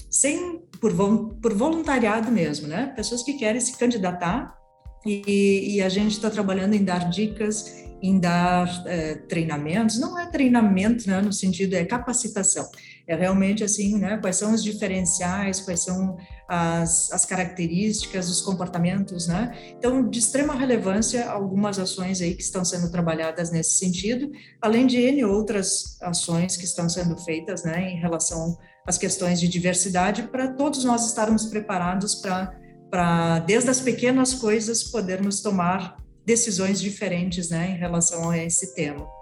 sem 0.10 0.62
por, 0.80 0.94
por 1.42 1.54
voluntariado 1.54 2.32
mesmo, 2.32 2.68
né? 2.68 2.94
Pessoas 2.96 3.24
que 3.24 3.34
querem 3.34 3.60
se 3.60 3.78
candidatar 3.78 4.56
e, 5.06 5.76
e 5.76 5.82
a 5.82 5.90
gente 5.90 6.12
está 6.12 6.30
trabalhando 6.30 6.74
em 6.74 6.84
dar 6.84 7.10
dicas, 7.10 7.84
em 8.02 8.20
dar 8.20 8.84
é, 8.86 9.16
treinamentos. 9.16 10.00
Não 10.00 10.18
é 10.18 10.26
treinamento, 10.28 11.08
né? 11.10 11.22
No 11.22 11.34
sentido 11.34 11.74
é 11.74 11.86
capacitação. 11.86 12.68
É 13.08 13.16
realmente 13.16 13.64
assim, 13.64 13.98
né? 13.98 14.18
Quais 14.18 14.36
são 14.36 14.54
os 14.54 14.62
diferenciais? 14.62 15.62
Quais 15.62 15.80
são 15.80 16.18
as, 16.48 17.10
as 17.12 17.24
características, 17.24 18.30
os 18.30 18.42
comportamentos, 18.42 19.28
né? 19.28 19.58
Então, 19.78 20.10
de 20.10 20.20
extrema 20.20 20.54
relevância, 20.54 21.30
algumas 21.30 21.80
ações 21.80 22.22
aí 22.22 22.36
que 22.36 22.42
estão 22.42 22.66
sendo 22.66 22.92
trabalhadas 22.92 23.50
nesse 23.50 23.78
sentido, 23.78 24.30
além 24.62 24.86
de 24.86 24.98
N 24.98 25.24
outras 25.24 25.98
ações 26.02 26.58
que 26.58 26.66
estão 26.66 26.90
sendo 26.90 27.18
feitas, 27.18 27.64
né, 27.64 27.92
em 27.92 27.98
relação 27.98 28.58
às 28.86 28.98
questões 28.98 29.40
de 29.40 29.48
diversidade, 29.48 30.24
para 30.24 30.54
todos 30.54 30.84
nós 30.84 31.06
estarmos 31.06 31.46
preparados 31.46 32.16
para, 32.16 32.58
para, 32.90 33.40
desde 33.40 33.70
as 33.70 33.80
pequenas 33.80 34.34
coisas, 34.34 34.84
podermos 34.84 35.42
tomar 35.42 35.98
decisões 36.26 36.80
diferentes, 36.82 37.50
né, 37.50 37.72
em 37.72 37.78
relação 37.78 38.30
a 38.30 38.38
esse 38.38 38.76
tema. 38.76 39.17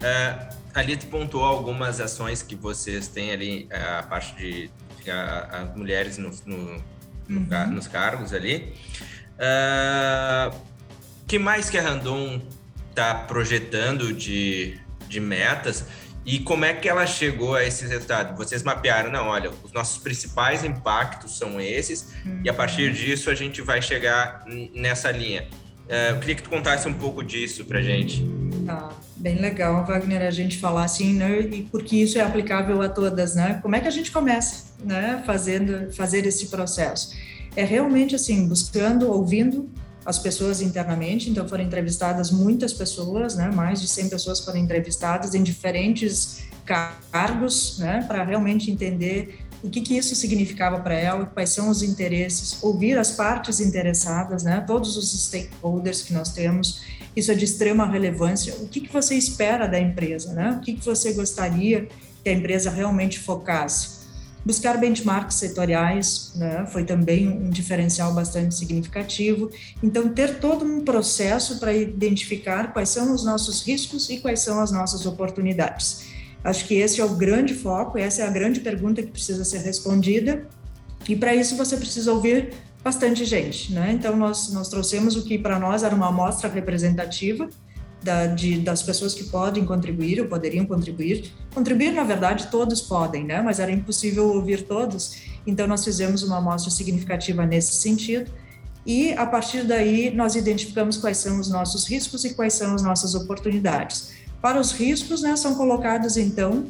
Uh, 0.00 0.56
ali 0.74 0.96
tu 0.96 1.06
pontuou 1.06 1.44
algumas 1.44 2.00
ações 2.00 2.42
que 2.42 2.54
vocês 2.54 3.08
têm 3.08 3.32
ali, 3.32 3.66
é, 3.70 3.98
a 3.98 4.02
parte 4.02 4.34
de 4.34 4.70
as 5.10 5.74
mulheres 5.76 6.18
no, 6.18 6.30
no, 6.46 6.82
uhum. 7.28 7.70
nos 7.70 7.86
cargos 7.86 8.32
ali. 8.32 8.72
O 9.38 10.52
uh, 10.52 10.60
que 11.26 11.38
mais 11.38 11.70
que 11.70 11.78
a 11.78 11.82
Randon 11.82 12.40
está 12.90 13.14
projetando 13.14 14.12
de, 14.12 14.78
de 15.08 15.20
metas 15.20 15.86
e 16.24 16.38
como 16.38 16.64
é 16.64 16.74
que 16.74 16.88
ela 16.88 17.06
chegou 17.06 17.54
a 17.54 17.64
esse 17.64 17.86
resultado? 17.86 18.36
Vocês 18.36 18.62
mapearam, 18.62 19.10
não, 19.10 19.28
olha, 19.28 19.50
os 19.62 19.72
nossos 19.72 19.98
principais 19.98 20.64
impactos 20.64 21.38
são 21.38 21.60
esses 21.60 22.12
uhum. 22.24 22.42
e 22.44 22.50
a 22.50 22.54
partir 22.54 22.88
uhum. 22.88 22.94
disso 22.94 23.30
a 23.30 23.34
gente 23.34 23.62
vai 23.62 23.80
chegar 23.80 24.44
nessa 24.74 25.10
linha. 25.10 25.48
Uh, 25.86 26.14
eu 26.14 26.18
queria 26.20 26.34
que 26.34 26.42
tu 26.42 26.50
contasse 26.50 26.86
um 26.86 26.94
pouco 26.94 27.24
disso 27.24 27.64
para 27.64 27.80
gente. 27.80 28.24
Tá, 28.66 28.90
bem 29.20 29.38
legal, 29.38 29.84
Wagner, 29.84 30.22
a 30.22 30.30
gente 30.30 30.58
falar 30.58 30.84
assim, 30.84 31.12
né? 31.12 31.40
E 31.40 31.62
porque 31.64 31.96
isso 31.96 32.18
é 32.18 32.22
aplicável 32.22 32.80
a 32.80 32.88
todas, 32.88 33.34
né? 33.34 33.58
Como 33.62 33.76
é 33.76 33.80
que 33.80 33.86
a 33.86 33.90
gente 33.90 34.10
começa, 34.10 34.72
né? 34.82 35.22
Fazendo, 35.26 35.92
fazer 35.92 36.26
esse 36.26 36.46
processo? 36.46 37.14
É 37.54 37.62
realmente 37.62 38.14
assim, 38.14 38.48
buscando, 38.48 39.10
ouvindo 39.10 39.68
as 40.06 40.18
pessoas 40.18 40.62
internamente. 40.62 41.28
Então, 41.28 41.46
foram 41.46 41.62
entrevistadas 41.62 42.30
muitas 42.30 42.72
pessoas, 42.72 43.36
né? 43.36 43.50
Mais 43.54 43.80
de 43.80 43.88
100 43.88 44.08
pessoas 44.08 44.40
foram 44.40 44.58
entrevistadas 44.58 45.34
em 45.34 45.42
diferentes 45.42 46.44
cargos, 46.64 47.78
né? 47.78 48.04
Para 48.08 48.24
realmente 48.24 48.70
entender 48.70 49.40
o 49.62 49.68
que, 49.68 49.82
que 49.82 49.96
isso 49.96 50.14
significava 50.14 50.80
para 50.80 50.94
ela, 50.94 51.26
quais 51.26 51.50
são 51.50 51.68
os 51.68 51.82
interesses, 51.82 52.62
ouvir 52.62 52.98
as 52.98 53.10
partes 53.10 53.60
interessadas, 53.60 54.42
né, 54.42 54.64
todos 54.66 54.96
os 54.96 55.12
stakeholders 55.26 56.02
que 56.02 56.14
nós 56.14 56.32
temos, 56.32 56.80
isso 57.16 57.30
é 57.32 57.34
de 57.34 57.44
extrema 57.44 57.86
relevância. 57.86 58.54
O 58.60 58.68
que, 58.68 58.80
que 58.80 58.92
você 58.92 59.14
espera 59.14 59.66
da 59.66 59.78
empresa, 59.78 60.32
né? 60.32 60.56
O 60.58 60.60
que, 60.60 60.74
que 60.74 60.84
você 60.84 61.12
gostaria 61.12 61.88
que 62.22 62.30
a 62.30 62.32
empresa 62.32 62.70
realmente 62.70 63.18
focasse? 63.18 64.00
Buscar 64.44 64.78
benchmarks 64.78 65.36
setoriais 65.36 66.32
né, 66.34 66.66
foi 66.72 66.84
também 66.84 67.28
um 67.28 67.50
diferencial 67.50 68.14
bastante 68.14 68.54
significativo. 68.54 69.50
Então, 69.82 70.08
ter 70.08 70.38
todo 70.38 70.64
um 70.64 70.82
processo 70.82 71.58
para 71.58 71.74
identificar 71.74 72.72
quais 72.72 72.88
são 72.88 73.14
os 73.14 73.22
nossos 73.22 73.62
riscos 73.62 74.08
e 74.08 74.18
quais 74.18 74.40
são 74.40 74.58
as 74.60 74.72
nossas 74.72 75.04
oportunidades. 75.04 76.06
Acho 76.42 76.66
que 76.66 76.74
esse 76.74 77.02
é 77.02 77.04
o 77.04 77.10
grande 77.10 77.52
foco, 77.52 77.98
essa 77.98 78.22
é 78.22 78.26
a 78.26 78.30
grande 78.30 78.60
pergunta 78.60 79.02
que 79.02 79.10
precisa 79.10 79.44
ser 79.44 79.58
respondida. 79.58 80.46
E 81.06 81.14
para 81.14 81.34
isso 81.34 81.54
você 81.54 81.76
precisa 81.76 82.10
ouvir 82.10 82.54
bastante 82.82 83.24
gente, 83.24 83.72
né? 83.72 83.92
Então 83.92 84.16
nós 84.16 84.52
nós 84.52 84.68
trouxemos 84.68 85.16
o 85.16 85.24
que 85.24 85.38
para 85.38 85.58
nós 85.58 85.82
era 85.82 85.94
uma 85.94 86.08
amostra 86.08 86.48
representativa 86.48 87.48
da, 88.02 88.26
de, 88.26 88.58
das 88.58 88.82
pessoas 88.82 89.14
que 89.14 89.24
podem 89.24 89.64
contribuir 89.64 90.20
ou 90.20 90.26
poderiam 90.26 90.64
contribuir. 90.64 91.32
Contribuir, 91.54 91.92
na 91.92 92.04
verdade, 92.04 92.48
todos 92.50 92.80
podem, 92.80 93.24
né? 93.24 93.42
Mas 93.42 93.58
era 93.58 93.70
impossível 93.70 94.28
ouvir 94.28 94.62
todos. 94.62 95.16
Então 95.46 95.66
nós 95.66 95.84
fizemos 95.84 96.22
uma 96.22 96.38
amostra 96.38 96.70
significativa 96.70 97.44
nesse 97.44 97.74
sentido. 97.74 98.30
E 98.86 99.12
a 99.12 99.26
partir 99.26 99.64
daí 99.64 100.10
nós 100.14 100.34
identificamos 100.34 100.96
quais 100.96 101.18
são 101.18 101.38
os 101.38 101.48
nossos 101.48 101.86
riscos 101.86 102.24
e 102.24 102.34
quais 102.34 102.54
são 102.54 102.74
as 102.74 102.82
nossas 102.82 103.14
oportunidades. 103.14 104.12
Para 104.40 104.58
os 104.58 104.72
riscos, 104.72 105.20
né, 105.20 105.36
são 105.36 105.54
colocados 105.54 106.16
então 106.16 106.64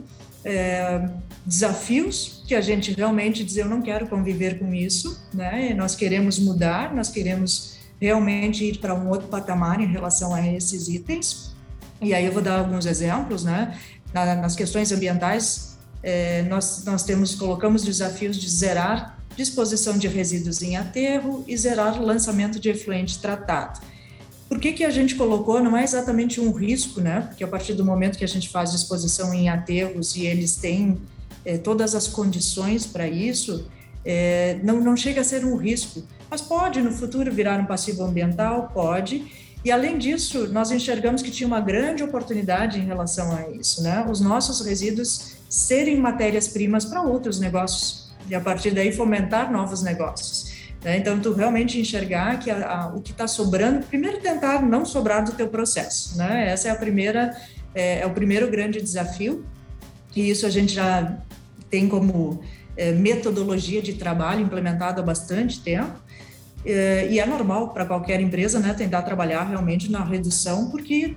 é, 0.44 1.09
desafios 1.44 2.42
que 2.46 2.55
a 2.55 2.61
gente 2.61 2.92
realmente 2.92 3.42
diz 3.42 3.57
eu 3.57 3.68
não 3.68 3.81
quero 3.81 4.07
conviver 4.09 4.59
com 4.59 4.74
isso, 4.74 5.20
né? 5.33 5.72
Nós 5.74 5.94
queremos 5.94 6.38
mudar, 6.38 6.94
nós 6.94 7.09
queremos 7.09 7.79
realmente 8.00 8.64
ir 8.64 8.79
para 8.79 8.94
um 8.94 9.09
outro 9.09 9.29
patamar 9.29 9.81
em 9.81 9.87
relação 9.87 10.35
a 10.35 10.46
esses 10.46 10.88
itens. 10.88 11.55
E 12.00 12.14
aí 12.14 12.24
eu 12.24 12.33
vou 12.33 12.42
dar 12.42 12.59
alguns 12.59 12.87
exemplos, 12.87 13.44
né? 13.44 13.79
nas 14.12 14.57
questões 14.57 14.90
ambientais, 14.90 15.76
é, 16.03 16.42
nós 16.42 16.83
nós 16.85 17.05
temos 17.05 17.35
colocamos 17.37 17.85
desafios 17.85 18.37
de 18.37 18.48
zerar 18.48 19.20
disposição 19.37 19.96
de 19.96 20.09
resíduos 20.09 20.62
em 20.62 20.76
aterro 20.76 21.44
e 21.46 21.57
zerar 21.57 22.03
lançamento 22.03 22.59
de 22.59 22.68
efluente 22.68 23.18
tratado. 23.18 23.81
Por 24.48 24.59
que, 24.59 24.72
que 24.72 24.85
a 24.85 24.90
gente 24.90 25.14
colocou? 25.14 25.62
Não 25.62 25.76
é 25.76 25.85
exatamente 25.85 26.40
um 26.40 26.50
risco, 26.50 27.00
né? 27.00 27.20
Porque 27.22 27.44
a 27.44 27.48
partir 27.48 27.74
do 27.74 27.85
momento 27.85 28.18
que 28.18 28.24
a 28.24 28.29
gente 28.29 28.48
faz 28.48 28.72
disposição 28.72 29.33
em 29.33 29.48
aterros 29.48 30.16
e 30.16 30.26
eles 30.26 30.57
têm 30.57 31.00
é, 31.44 31.59
todas 31.59 31.94
as 31.94 32.07
condições 32.07 32.87
para 32.87 33.09
isso, 33.09 33.68
é, 34.05 34.59
não, 34.62 34.81
não 34.81 34.96
chega 34.96 35.20
a 35.20 35.24
ser 35.24 35.44
um 35.44 35.57
risco. 35.57 36.03
Mas 36.31 36.40
pode 36.40 36.81
no 36.81 36.92
futuro 36.92 37.33
virar 37.33 37.59
um 37.59 37.66
passivo 37.66 38.05
ambiental? 38.05 38.70
Pode. 38.72 39.31
E 39.64 39.70
além 39.70 39.98
disso, 39.98 40.48
nós 40.48 40.70
enxergamos 40.70 41.20
que 41.20 41.31
tinha 41.31 41.46
uma 41.46 41.61
grande 41.61 42.03
oportunidade 42.03 42.79
em 42.79 42.85
relação 42.85 43.31
a 43.33 43.50
isso, 43.50 43.83
né? 43.83 44.07
Os 44.09 44.20
nossos 44.20 44.64
resíduos 44.64 45.37
serem 45.48 45.96
matérias-primas 45.98 46.85
para 46.85 47.03
outros 47.03 47.38
negócios 47.40 48.11
e 48.29 48.35
a 48.35 48.40
partir 48.40 48.70
daí 48.70 48.92
fomentar 48.92 49.53
novos 49.53 49.83
negócios. 49.83 50.50
Né? 50.83 50.96
Então, 50.96 51.20
tu 51.20 51.33
realmente 51.33 51.79
enxergar 51.79 52.38
que 52.38 52.50
a, 52.50 52.66
a, 52.66 52.87
o 52.88 53.03
que 53.03 53.11
está 53.11 53.26
sobrando, 53.26 53.85
primeiro 53.87 54.18
tentar 54.20 54.62
não 54.62 54.85
sobrar 54.85 55.24
do 55.24 55.33
teu 55.33 55.48
processo, 55.48 56.16
né? 56.16 56.50
Essa 56.50 56.68
é 56.68 56.70
a 56.70 56.76
primeira, 56.76 57.37
é, 57.74 58.00
é, 58.00 58.07
o 58.07 58.11
primeiro 58.11 58.50
grande 58.50 58.81
desafio, 58.81 59.44
e 60.16 60.31
isso 60.31 60.46
a 60.46 60.50
gente 60.50 60.72
já 60.72 61.18
tem 61.71 61.89
como 61.89 62.41
é, 62.77 62.93
metodologia 62.93 63.81
de 63.81 63.95
trabalho 63.95 64.43
implementada 64.43 65.01
há 65.01 65.05
bastante 65.05 65.61
tempo, 65.61 66.01
é, 66.65 67.09
e 67.11 67.19
é 67.19 67.27
normal 67.27 67.71
para 67.71 67.87
qualquer 67.87 68.21
empresa, 68.21 68.59
né, 68.59 68.75
tentar 68.75 69.03
trabalhar 69.03 69.45
realmente 69.45 69.91
na 69.91 70.05
redução, 70.05 70.71
porque 70.71 71.17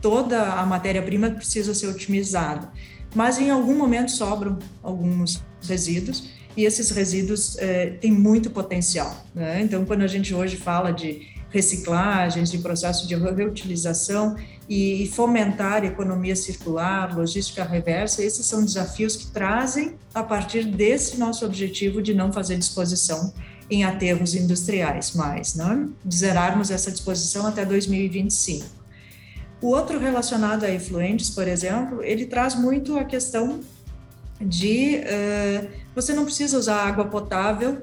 toda 0.00 0.54
a 0.54 0.66
matéria-prima 0.66 1.30
precisa 1.30 1.74
ser 1.74 1.88
otimizada. 1.88 2.70
Mas 3.14 3.38
em 3.38 3.50
algum 3.50 3.76
momento 3.76 4.10
sobram 4.10 4.58
alguns 4.82 5.42
resíduos, 5.62 6.30
e 6.56 6.64
esses 6.64 6.90
resíduos 6.90 7.56
é, 7.58 7.90
têm 7.90 8.10
muito 8.10 8.50
potencial. 8.50 9.24
Né? 9.34 9.62
Então, 9.62 9.84
quando 9.84 10.02
a 10.02 10.06
gente 10.06 10.34
hoje 10.34 10.56
fala 10.56 10.92
de 10.92 11.28
reciclagens, 11.50 12.50
de 12.50 12.58
processo 12.58 13.06
de 13.06 13.14
reutilização 13.14 14.36
e 14.68 15.10
fomentar 15.14 15.84
economia 15.84 16.36
circular, 16.36 17.16
logística 17.16 17.64
reversa, 17.64 18.22
esses 18.22 18.46
são 18.46 18.64
desafios 18.64 19.16
que 19.16 19.26
trazem 19.26 19.96
a 20.14 20.22
partir 20.22 20.64
desse 20.64 21.18
nosso 21.18 21.44
objetivo 21.44 22.00
de 22.00 22.14
não 22.14 22.32
fazer 22.32 22.56
disposição 22.56 23.32
em 23.68 23.84
aterros 23.84 24.34
industriais 24.34 25.12
mais, 25.14 25.54
né? 25.54 25.88
de 26.04 26.16
zerarmos 26.16 26.70
essa 26.70 26.90
disposição 26.90 27.46
até 27.46 27.64
2025. 27.64 28.66
O 29.60 29.68
outro 29.68 29.98
relacionado 29.98 30.64
a 30.64 30.70
efluentes, 30.70 31.30
por 31.30 31.46
exemplo, 31.46 32.02
ele 32.02 32.26
traz 32.26 32.54
muito 32.54 32.96
a 32.96 33.04
questão 33.04 33.60
de 34.40 35.00
uh, 35.04 35.68
você 35.94 36.14
não 36.14 36.24
precisa 36.24 36.56
usar 36.56 36.76
água 36.76 37.04
potável 37.04 37.82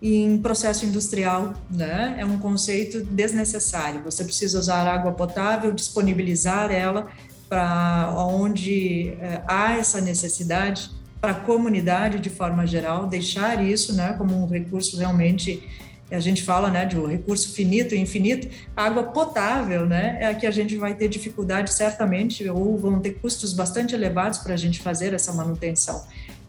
em 0.00 0.38
processo 0.38 0.86
industrial, 0.86 1.54
né? 1.70 2.16
É 2.18 2.24
um 2.24 2.38
conceito 2.38 3.00
desnecessário. 3.02 4.02
Você 4.04 4.24
precisa 4.24 4.58
usar 4.58 4.86
água 4.86 5.12
potável, 5.12 5.72
disponibilizar 5.72 6.70
ela 6.70 7.08
para 7.48 8.14
onde 8.16 9.08
é, 9.20 9.42
há 9.46 9.76
essa 9.76 10.00
necessidade 10.00 10.90
para 11.20 11.32
a 11.32 11.34
comunidade 11.34 12.20
de 12.20 12.30
forma 12.30 12.66
geral, 12.66 13.06
deixar 13.06 13.64
isso, 13.64 13.92
né, 13.94 14.12
como 14.12 14.40
um 14.40 14.46
recurso 14.46 14.96
realmente 14.96 15.62
a 16.10 16.20
gente 16.20 16.42
fala, 16.42 16.70
né, 16.70 16.86
de 16.86 16.98
um 16.98 17.06
recurso 17.06 17.52
finito 17.52 17.94
e 17.94 17.98
infinito, 17.98 18.48
água 18.74 19.02
potável, 19.02 19.84
né, 19.84 20.16
é 20.20 20.26
a 20.26 20.34
que 20.34 20.46
a 20.46 20.50
gente 20.50 20.76
vai 20.76 20.94
ter 20.94 21.06
dificuldade 21.08 21.72
certamente 21.72 22.48
ou 22.48 22.78
vão 22.78 22.98
ter 22.98 23.14
custos 23.14 23.52
bastante 23.52 23.94
elevados 23.94 24.38
para 24.38 24.54
a 24.54 24.56
gente 24.56 24.80
fazer 24.80 25.12
essa 25.12 25.32
manutenção, 25.32 26.02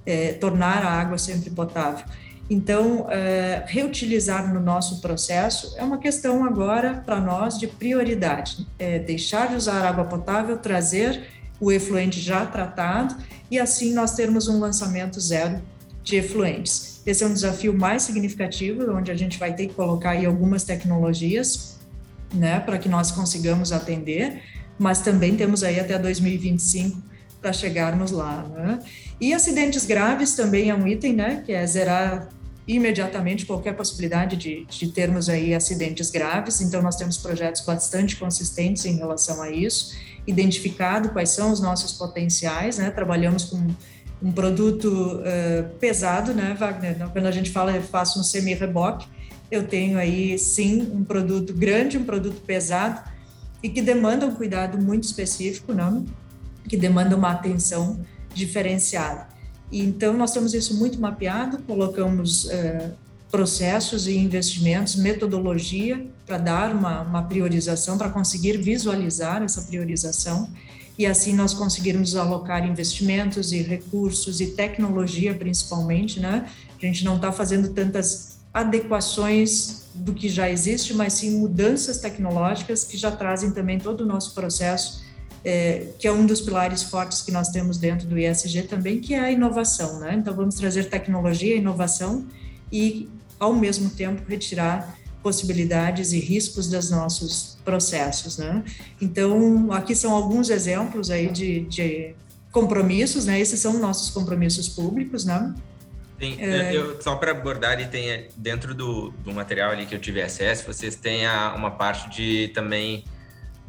é, 0.06 0.34
tornar 0.34 0.86
a 0.86 0.92
água 0.92 1.18
sempre 1.18 1.50
potável. 1.50 2.06
Então, 2.50 3.06
é, 3.10 3.64
reutilizar 3.68 4.52
no 4.52 4.60
nosso 4.60 5.02
processo 5.02 5.76
é 5.78 5.84
uma 5.84 6.00
questão 6.00 6.44
agora 6.44 7.04
para 7.06 7.22
nós 7.22 7.60
de 7.60 7.68
prioridade. 7.68 8.66
É 8.80 8.98
deixar 8.98 9.50
de 9.50 9.56
usar 9.56 9.86
água 9.86 10.06
potável, 10.06 10.58
trazer 10.58 11.28
o 11.60 11.72
efluente 11.72 12.20
já 12.20 12.46
tratado 12.46 13.16
e 13.52 13.60
assim 13.60 13.94
nós 13.94 14.16
termos 14.16 14.48
um 14.48 14.60
lançamento 14.60 15.20
zero 15.20 15.62
de 16.04 16.16
efluentes. 16.16 17.02
Esse 17.06 17.24
é 17.24 17.28
um 17.28 17.34
desafio 17.34 17.74
mais 17.74 18.04
significativo, 18.04 18.92
onde 18.92 19.12
a 19.12 19.16
gente 19.16 19.38
vai 19.38 19.54
ter 19.54 19.68
que 19.68 19.74
colocar 19.74 20.12
aí 20.12 20.26
algumas 20.26 20.64
tecnologias, 20.64 21.80
né, 22.34 22.60
para 22.60 22.78
que 22.78 22.90
nós 22.90 23.12
consigamos 23.12 23.72
atender, 23.72 24.42
mas 24.78 25.02
também 25.02 25.36
temos 25.36 25.64
aí 25.64 25.80
até 25.80 26.00
2025 26.00 27.02
para 27.42 27.54
chegarmos 27.54 28.12
lá, 28.12 28.46
né? 28.54 28.80
E 29.20 29.34
acidentes 29.34 29.86
graves 29.86 30.36
também 30.36 30.70
é 30.70 30.76
um 30.76 30.88
item, 30.88 31.14
né, 31.14 31.44
que 31.46 31.52
é 31.52 31.66
zerar 31.66 32.30
imediatamente 32.76 33.46
qualquer 33.46 33.76
possibilidade 33.76 34.36
de, 34.38 34.66
de 34.66 34.92
termos 34.92 35.28
aí 35.28 35.56
acidentes 35.56 36.12
graves. 36.12 36.62
Então, 36.62 36.82
nós 36.82 36.96
temos 36.96 37.18
projetos 37.18 37.62
bastante 37.62 38.16
consistentes 38.16 38.86
em 38.86 38.96
relação 38.96 39.42
a 39.42 39.50
isso, 39.50 39.98
identificado 40.28 41.10
quais 41.10 41.30
são 41.30 41.52
os 41.52 41.60
nossos 41.60 41.94
potenciais, 41.94 42.78
né? 42.78 42.92
Trabalhamos 42.92 43.46
com 43.46 43.68
um 44.22 44.32
produto 44.32 44.88
uh, 44.88 45.70
pesado, 45.80 46.34
né, 46.34 46.56
Wagner? 46.60 47.10
Quando 47.12 47.26
a 47.26 47.32
gente 47.32 47.50
fala, 47.50 47.72
eu 47.72 47.82
faço 47.82 48.20
um 48.20 48.24
semi-reboque, 48.24 49.08
eu 49.50 49.68
tenho 49.68 49.98
aí, 49.98 50.38
sim, 50.38 50.92
um 50.94 51.04
produto 51.04 51.54
grande, 51.54 51.98
um 51.98 52.04
produto 52.04 52.40
pesado 52.42 53.02
e 53.64 53.70
que 53.70 53.82
demanda 53.82 54.26
um 54.28 54.36
cuidado 54.36 54.78
muito 54.78 55.06
específico, 55.06 55.74
não? 55.74 56.06
que 56.70 56.78
demanda 56.78 57.16
uma 57.16 57.32
atenção 57.32 58.00
diferenciada. 58.34 59.28
Então, 59.72 60.14
nós 60.14 60.32
temos 60.32 60.54
isso 60.54 60.76
muito 60.78 61.00
mapeado, 61.00 61.60
colocamos 61.60 62.46
uh, 62.46 62.92
processos 63.30 64.08
e 64.08 64.18
investimentos, 64.18 64.96
metodologia 64.96 66.06
para 66.26 66.38
dar 66.38 66.76
uma, 66.76 67.02
uma 67.02 67.24
priorização, 67.24 67.98
para 67.98 68.10
conseguir 68.10 68.58
visualizar 68.58 69.44
essa 69.44 69.62
priorização 69.64 70.50
e 70.98 71.06
assim 71.06 71.34
nós 71.34 71.54
conseguirmos 71.54 72.16
alocar 72.16 72.68
investimentos 72.68 73.54
e 73.54 73.62
recursos 73.62 74.42
e 74.42 74.48
tecnologia 74.48 75.34
principalmente, 75.34 76.20
né? 76.20 76.50
A 76.78 76.86
gente 76.86 77.06
não 77.06 77.16
está 77.16 77.32
fazendo 77.32 77.70
tantas 77.70 78.40
adequações 78.54 79.84
do 79.94 80.14
que 80.14 80.28
já 80.28 80.50
existe, 80.50 80.94
mas 80.94 81.14
sim 81.14 81.38
mudanças 81.38 82.00
tecnológicas 82.00 82.84
que 82.84 82.98
já 82.98 83.12
trazem 83.12 83.52
também 83.52 83.80
todo 83.80 84.02
o 84.02 84.06
nosso 84.06 84.34
processo 84.34 85.02
é, 85.44 85.88
que 85.98 86.08
é 86.08 86.12
um 86.12 86.26
dos 86.26 86.42
pilares 86.42 86.84
fortes 86.84 87.22
que 87.22 87.32
nós 87.32 87.50
temos 87.50 87.78
dentro 87.78 88.08
do 88.08 88.18
ISG 88.18 88.64
também, 88.64 89.00
que 89.00 89.14
é 89.14 89.20
a 89.20 89.32
inovação, 89.32 90.00
né? 90.00 90.16
Então, 90.16 90.34
vamos 90.34 90.56
trazer 90.56 90.86
tecnologia, 90.86 91.56
inovação 91.56 92.26
e, 92.72 93.10
ao 93.40 93.54
mesmo 93.54 93.90
tempo, 93.90 94.22
retirar 94.28 94.98
possibilidades 95.22 96.14
e 96.14 96.20
riscos 96.20 96.70
dos 96.70 96.90
nossos 96.90 97.58
processos, 97.64 98.38
né? 98.38 98.64
Então, 99.02 99.72
aqui 99.72 99.96
são 99.96 100.14
alguns 100.14 100.50
exemplos 100.50 101.10
aí 101.10 101.30
de, 101.30 101.62
de 101.62 102.16
compromissos, 102.52 103.26
né? 103.26 103.40
Esses 103.40 103.60
são 103.60 103.80
nossos 103.80 104.12
compromissos 104.12 104.70
públicos, 104.70 105.26
né? 105.26 105.54
Sim, 106.20 106.36
é... 106.40 106.76
eu, 106.76 107.02
só 107.02 107.16
para 107.16 107.32
abordar, 107.32 107.80
e 107.80 107.88
tem 107.88 108.28
dentro 108.36 108.76
do, 108.76 109.12
do 109.24 109.34
material 109.34 109.72
ali 109.72 109.86
que 109.86 109.96
eu 109.96 110.00
tive 110.00 110.22
acesso, 110.22 110.66
vocês 110.66 110.96
têm 110.96 111.26
a, 111.26 111.54
uma 111.56 111.72
parte 111.72 112.10
de 112.10 112.50
também 112.50 113.06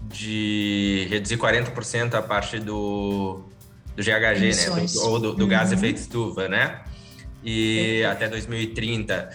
de 0.09 1.07
reduzir 1.11 1.37
40% 1.37 2.15
a 2.15 2.23
parte 2.23 2.59
do, 2.59 3.43
do 3.97 4.03
GHG, 4.03 4.45
Emissões. 4.45 4.95
né? 4.95 5.01
Do, 5.01 5.09
ou 5.09 5.19
do, 5.19 5.35
do 5.35 5.43
uhum. 5.45 5.49
gás 5.49 5.73
efeito 5.73 5.99
estufa, 5.99 6.49
né? 6.49 6.83
E 7.43 8.03
é. 8.03 8.07
até 8.07 8.29
2030. 8.29 9.31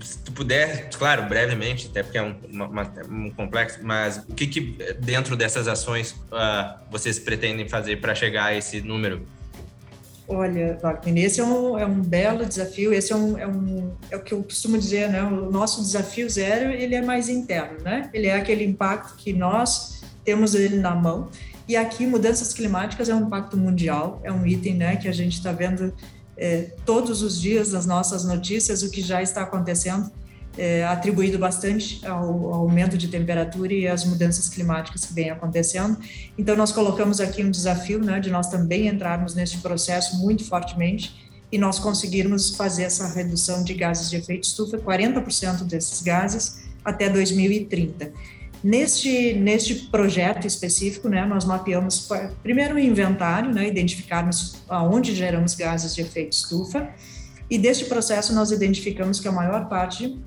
Se 0.00 0.18
tu 0.20 0.32
puder, 0.32 0.90
claro, 0.90 1.24
brevemente, 1.28 1.88
até 1.88 2.02
porque 2.02 2.18
é 2.18 2.22
um, 2.22 2.36
uma, 2.48 2.82
um 3.10 3.30
complexo, 3.30 3.80
mas 3.82 4.18
o 4.28 4.34
que, 4.34 4.46
que 4.46 4.60
dentro 5.00 5.36
dessas 5.36 5.66
ações 5.66 6.12
uh, 6.12 6.78
vocês 6.90 7.18
pretendem 7.18 7.68
fazer 7.68 8.00
para 8.00 8.14
chegar 8.14 8.46
a 8.46 8.54
esse 8.54 8.80
número? 8.80 9.26
Olha, 10.28 10.78
Wagner, 10.80 11.24
esse 11.24 11.40
é 11.40 11.44
um, 11.44 11.78
é 11.78 11.84
um 11.84 12.00
belo 12.00 12.46
desafio, 12.46 12.92
esse 12.92 13.12
é, 13.12 13.16
um, 13.16 13.38
é, 13.38 13.46
um, 13.46 13.92
é 14.10 14.16
o 14.16 14.20
que 14.22 14.32
eu 14.32 14.42
costumo 14.42 14.78
dizer, 14.78 15.10
né? 15.10 15.22
O 15.22 15.50
nosso 15.50 15.82
desafio 15.82 16.28
zero, 16.30 16.70
ele 16.70 16.94
é 16.94 17.02
mais 17.02 17.28
interno, 17.28 17.80
né? 17.82 18.08
Ele 18.14 18.28
é 18.28 18.36
aquele 18.36 18.64
impacto 18.64 19.16
que 19.16 19.32
nós 19.32 20.02
temos 20.24 20.54
ele 20.54 20.76
na 20.76 20.94
mão. 20.94 21.28
E 21.66 21.76
aqui, 21.76 22.06
mudanças 22.06 22.52
climáticas 22.52 23.08
é 23.08 23.14
um 23.14 23.26
impacto 23.26 23.56
mundial, 23.56 24.20
é 24.22 24.32
um 24.32 24.46
item, 24.46 24.76
né, 24.76 24.96
que 24.96 25.08
a 25.08 25.12
gente 25.12 25.34
está 25.34 25.52
vendo 25.52 25.92
é, 26.36 26.70
todos 26.84 27.22
os 27.22 27.40
dias 27.40 27.72
nas 27.72 27.86
nossas 27.86 28.24
notícias, 28.24 28.82
o 28.82 28.90
que 28.90 29.00
já 29.00 29.22
está 29.22 29.42
acontecendo 29.42 30.10
é, 30.56 30.84
atribuído 30.84 31.38
bastante 31.38 32.04
ao, 32.06 32.54
aumento 32.54 32.98
de 32.98 33.08
temperatura 33.08 33.72
e 33.72 33.88
às 33.88 34.04
mudanças 34.04 34.48
climáticas 34.48 35.04
que 35.04 35.14
vêm 35.14 35.30
acontecendo. 35.30 35.96
Então, 36.36 36.56
nós 36.56 36.72
colocamos 36.72 37.20
aqui 37.20 37.42
um 37.42 37.50
desafio 37.50 37.98
né, 37.98 38.20
de 38.20 38.30
nós 38.30 38.48
também 38.48 38.86
entrarmos 38.86 39.34
neste 39.34 39.58
processo 39.58 40.18
muito 40.18 40.44
fortemente 40.44 41.30
e 41.50 41.58
nós 41.58 41.78
conseguirmos 41.78 42.56
fazer 42.56 42.84
essa 42.84 43.06
redução 43.12 43.62
de 43.62 43.74
gases 43.74 44.08
de 44.08 44.16
efeito 44.16 44.44
estufa, 44.44 44.78
40% 44.78 45.64
desses 45.64 46.02
gases 46.02 46.64
até 46.84 47.08
2030. 47.08 48.10
Neste, 48.64 49.34
neste 49.34 49.74
projeto 49.74 50.46
específico, 50.46 51.08
né, 51.08 51.26
nós 51.26 51.44
mapeamos 51.44 52.08
primeiro 52.42 52.76
o 52.76 52.78
inventário, 52.78 53.52
né, 53.52 53.66
identificarmos 53.66 54.62
aonde 54.68 55.14
geramos 55.14 55.54
gases 55.54 55.94
de 55.94 56.00
efeito 56.00 56.32
estufa, 56.32 56.88
e 57.50 57.58
deste 57.58 57.84
processo 57.86 58.32
nós 58.32 58.50
identificamos 58.50 59.20
que 59.20 59.28
a 59.28 59.32
maior 59.32 59.68
parte 59.68 60.18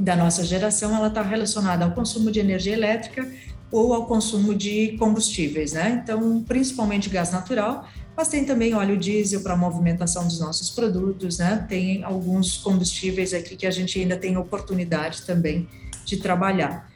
da 0.00 0.16
nossa 0.16 0.42
geração, 0.42 0.96
ela 0.96 1.08
está 1.08 1.20
relacionada 1.20 1.84
ao 1.84 1.92
consumo 1.92 2.30
de 2.30 2.40
energia 2.40 2.72
elétrica 2.72 3.30
ou 3.70 3.92
ao 3.92 4.06
consumo 4.06 4.54
de 4.54 4.96
combustíveis, 4.98 5.74
né? 5.74 6.00
Então, 6.02 6.42
principalmente 6.42 7.10
gás 7.10 7.30
natural, 7.30 7.86
mas 8.16 8.28
tem 8.28 8.44
também 8.44 8.74
óleo 8.74 8.96
diesel 8.96 9.42
para 9.42 9.54
movimentação 9.54 10.26
dos 10.26 10.40
nossos 10.40 10.70
produtos, 10.70 11.38
né? 11.38 11.66
Tem 11.68 12.02
alguns 12.02 12.56
combustíveis 12.56 13.34
aqui 13.34 13.54
que 13.56 13.66
a 13.66 13.70
gente 13.70 14.00
ainda 14.00 14.16
tem 14.16 14.36
oportunidade 14.36 15.22
também 15.22 15.68
de 16.04 16.16
trabalhar. 16.16 16.90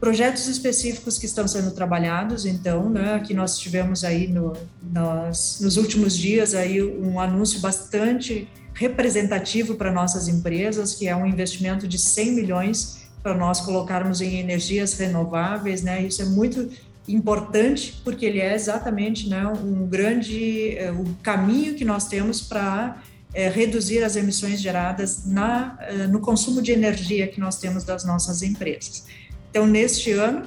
Projetos 0.00 0.48
específicos 0.48 1.18
que 1.18 1.24
estão 1.24 1.46
sendo 1.46 1.70
trabalhados, 1.70 2.44
então, 2.44 2.90
né? 2.90 3.14
Aqui 3.14 3.32
nós 3.32 3.58
tivemos 3.58 4.02
aí 4.04 4.26
no, 4.26 4.52
nos, 4.82 5.60
nos 5.60 5.76
últimos 5.76 6.18
dias 6.18 6.52
aí 6.52 6.82
um 6.82 7.18
anúncio 7.20 7.60
bastante 7.60 8.48
representativo 8.74 9.76
para 9.76 9.92
nossas 9.92 10.28
empresas, 10.28 10.94
que 10.94 11.06
é 11.08 11.16
um 11.16 11.26
investimento 11.26 11.86
de 11.86 11.98
100 11.98 12.32
milhões 12.32 13.04
para 13.22 13.34
nós 13.34 13.60
colocarmos 13.60 14.20
em 14.20 14.38
energias 14.38 14.94
renováveis, 14.98 15.82
né? 15.82 16.02
Isso 16.02 16.20
é 16.20 16.26
muito 16.26 16.68
importante 17.08 18.00
porque 18.04 18.26
ele 18.26 18.40
é 18.40 18.54
exatamente, 18.54 19.28
né, 19.28 19.46
um 19.46 19.86
grande 19.86 20.76
é, 20.76 20.90
o 20.90 21.04
caminho 21.22 21.74
que 21.74 21.84
nós 21.84 22.08
temos 22.08 22.40
para 22.40 23.02
é, 23.34 23.48
reduzir 23.48 24.02
as 24.02 24.16
emissões 24.16 24.60
geradas 24.60 25.26
na, 25.26 25.76
é, 25.80 26.06
no 26.06 26.20
consumo 26.20 26.62
de 26.62 26.72
energia 26.72 27.26
que 27.26 27.38
nós 27.38 27.58
temos 27.58 27.84
das 27.84 28.04
nossas 28.04 28.42
empresas. 28.42 29.04
Então, 29.50 29.66
neste 29.66 30.12
ano, 30.12 30.46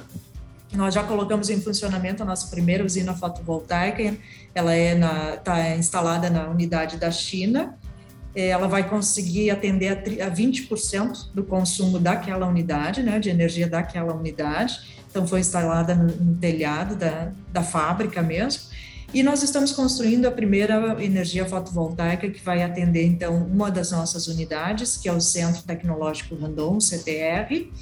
nós 0.72 0.94
já 0.94 1.02
colocamos 1.02 1.48
em 1.48 1.60
funcionamento 1.60 2.22
a 2.22 2.26
nossa 2.26 2.48
primeira 2.48 2.84
usina 2.84 3.14
fotovoltaica, 3.14 4.16
ela 4.54 4.74
é 4.74 4.98
está 5.34 5.76
instalada 5.76 6.28
na 6.28 6.48
unidade 6.48 6.96
da 6.96 7.10
China, 7.10 7.78
ela 8.46 8.68
vai 8.68 8.88
conseguir 8.88 9.50
atender 9.50 9.88
a 10.22 10.30
20% 10.30 11.32
do 11.34 11.42
consumo 11.42 11.98
daquela 11.98 12.46
unidade, 12.46 13.02
né, 13.02 13.18
de 13.18 13.28
energia 13.28 13.68
daquela 13.68 14.14
unidade. 14.14 14.98
Então, 15.10 15.26
foi 15.26 15.40
instalada 15.40 15.94
no, 15.94 16.36
telhado 16.36 16.94
da, 16.94 17.32
da 17.52 17.62
fábrica 17.62 18.22
mesmo. 18.22 18.62
E 19.12 19.22
nós 19.22 19.42
estamos 19.42 19.72
construindo 19.72 20.26
a 20.26 20.30
primeira 20.30 21.02
energia 21.02 21.46
fotovoltaica 21.46 22.28
que 22.28 22.44
vai 22.44 22.62
atender, 22.62 23.06
então, 23.06 23.36
uma 23.36 23.70
das 23.70 23.90
nossas 23.90 24.28
unidades, 24.28 24.98
que 24.98 25.08
é 25.08 25.12
o 25.12 25.20
Centro 25.20 25.62
Tecnológico 25.62 26.34
Randon, 26.34 26.78
CTR, 26.78 27.72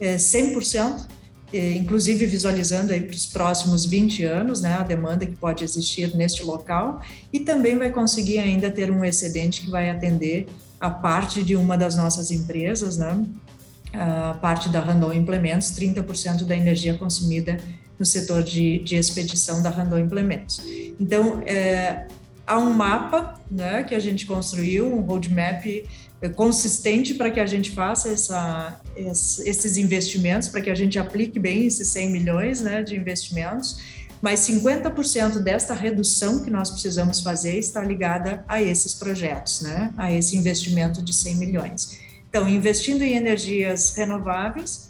é 0.00 0.16
100% 0.16 1.06
é, 1.06 1.17
inclusive 1.52 2.26
visualizando 2.26 2.92
aí 2.92 3.00
para 3.00 3.14
os 3.14 3.26
próximos 3.26 3.84
20 3.84 4.24
anos, 4.24 4.60
né, 4.60 4.74
a 4.74 4.82
demanda 4.82 5.24
que 5.24 5.36
pode 5.36 5.64
existir 5.64 6.14
neste 6.14 6.42
local, 6.42 7.00
e 7.32 7.40
também 7.40 7.78
vai 7.78 7.90
conseguir 7.90 8.38
ainda 8.38 8.70
ter 8.70 8.90
um 8.90 9.04
excedente 9.04 9.62
que 9.62 9.70
vai 9.70 9.88
atender 9.88 10.46
a 10.80 10.90
parte 10.90 11.42
de 11.42 11.56
uma 11.56 11.76
das 11.76 11.96
nossas 11.96 12.30
empresas, 12.30 12.96
né? 12.96 13.24
A 13.92 14.34
parte 14.34 14.68
da 14.68 14.80
Randon 14.80 15.12
Implementos, 15.12 15.72
30% 15.72 16.44
da 16.44 16.54
energia 16.54 16.94
consumida 16.94 17.58
no 17.98 18.04
setor 18.04 18.42
de, 18.42 18.78
de 18.80 18.96
expedição 18.96 19.62
da 19.62 19.70
Randon 19.70 19.98
Implementos. 19.98 20.60
Então, 21.00 21.42
é, 21.46 22.06
há 22.46 22.58
um 22.58 22.72
mapa 22.72 23.40
né, 23.50 23.82
que 23.82 23.94
a 23.94 23.98
gente 23.98 24.24
construiu, 24.26 24.86
um 24.94 25.00
roadmap 25.00 25.64
é, 25.66 25.84
consistente 26.34 27.14
para 27.14 27.30
que 27.30 27.38
a 27.38 27.46
gente 27.46 27.70
faça 27.70 28.08
essa, 28.08 28.80
esses 28.96 29.76
investimentos, 29.76 30.48
para 30.48 30.60
que 30.60 30.70
a 30.70 30.74
gente 30.74 30.98
aplique 30.98 31.38
bem 31.38 31.66
esses 31.66 31.88
100 31.88 32.10
milhões 32.10 32.60
né, 32.60 32.82
de 32.82 32.96
investimentos, 32.96 33.80
mas 34.20 34.40
50% 34.40 35.38
desta 35.38 35.74
redução 35.74 36.42
que 36.42 36.50
nós 36.50 36.70
precisamos 36.70 37.20
fazer 37.20 37.56
está 37.56 37.82
ligada 37.82 38.44
a 38.48 38.60
esses 38.60 38.94
projetos, 38.94 39.60
né, 39.60 39.92
a 39.96 40.12
esse 40.12 40.36
investimento 40.36 41.00
de 41.00 41.12
100 41.12 41.36
milhões. 41.36 42.00
Então, 42.28 42.48
investindo 42.48 43.02
em 43.02 43.14
energias 43.14 43.94
renováveis, 43.94 44.88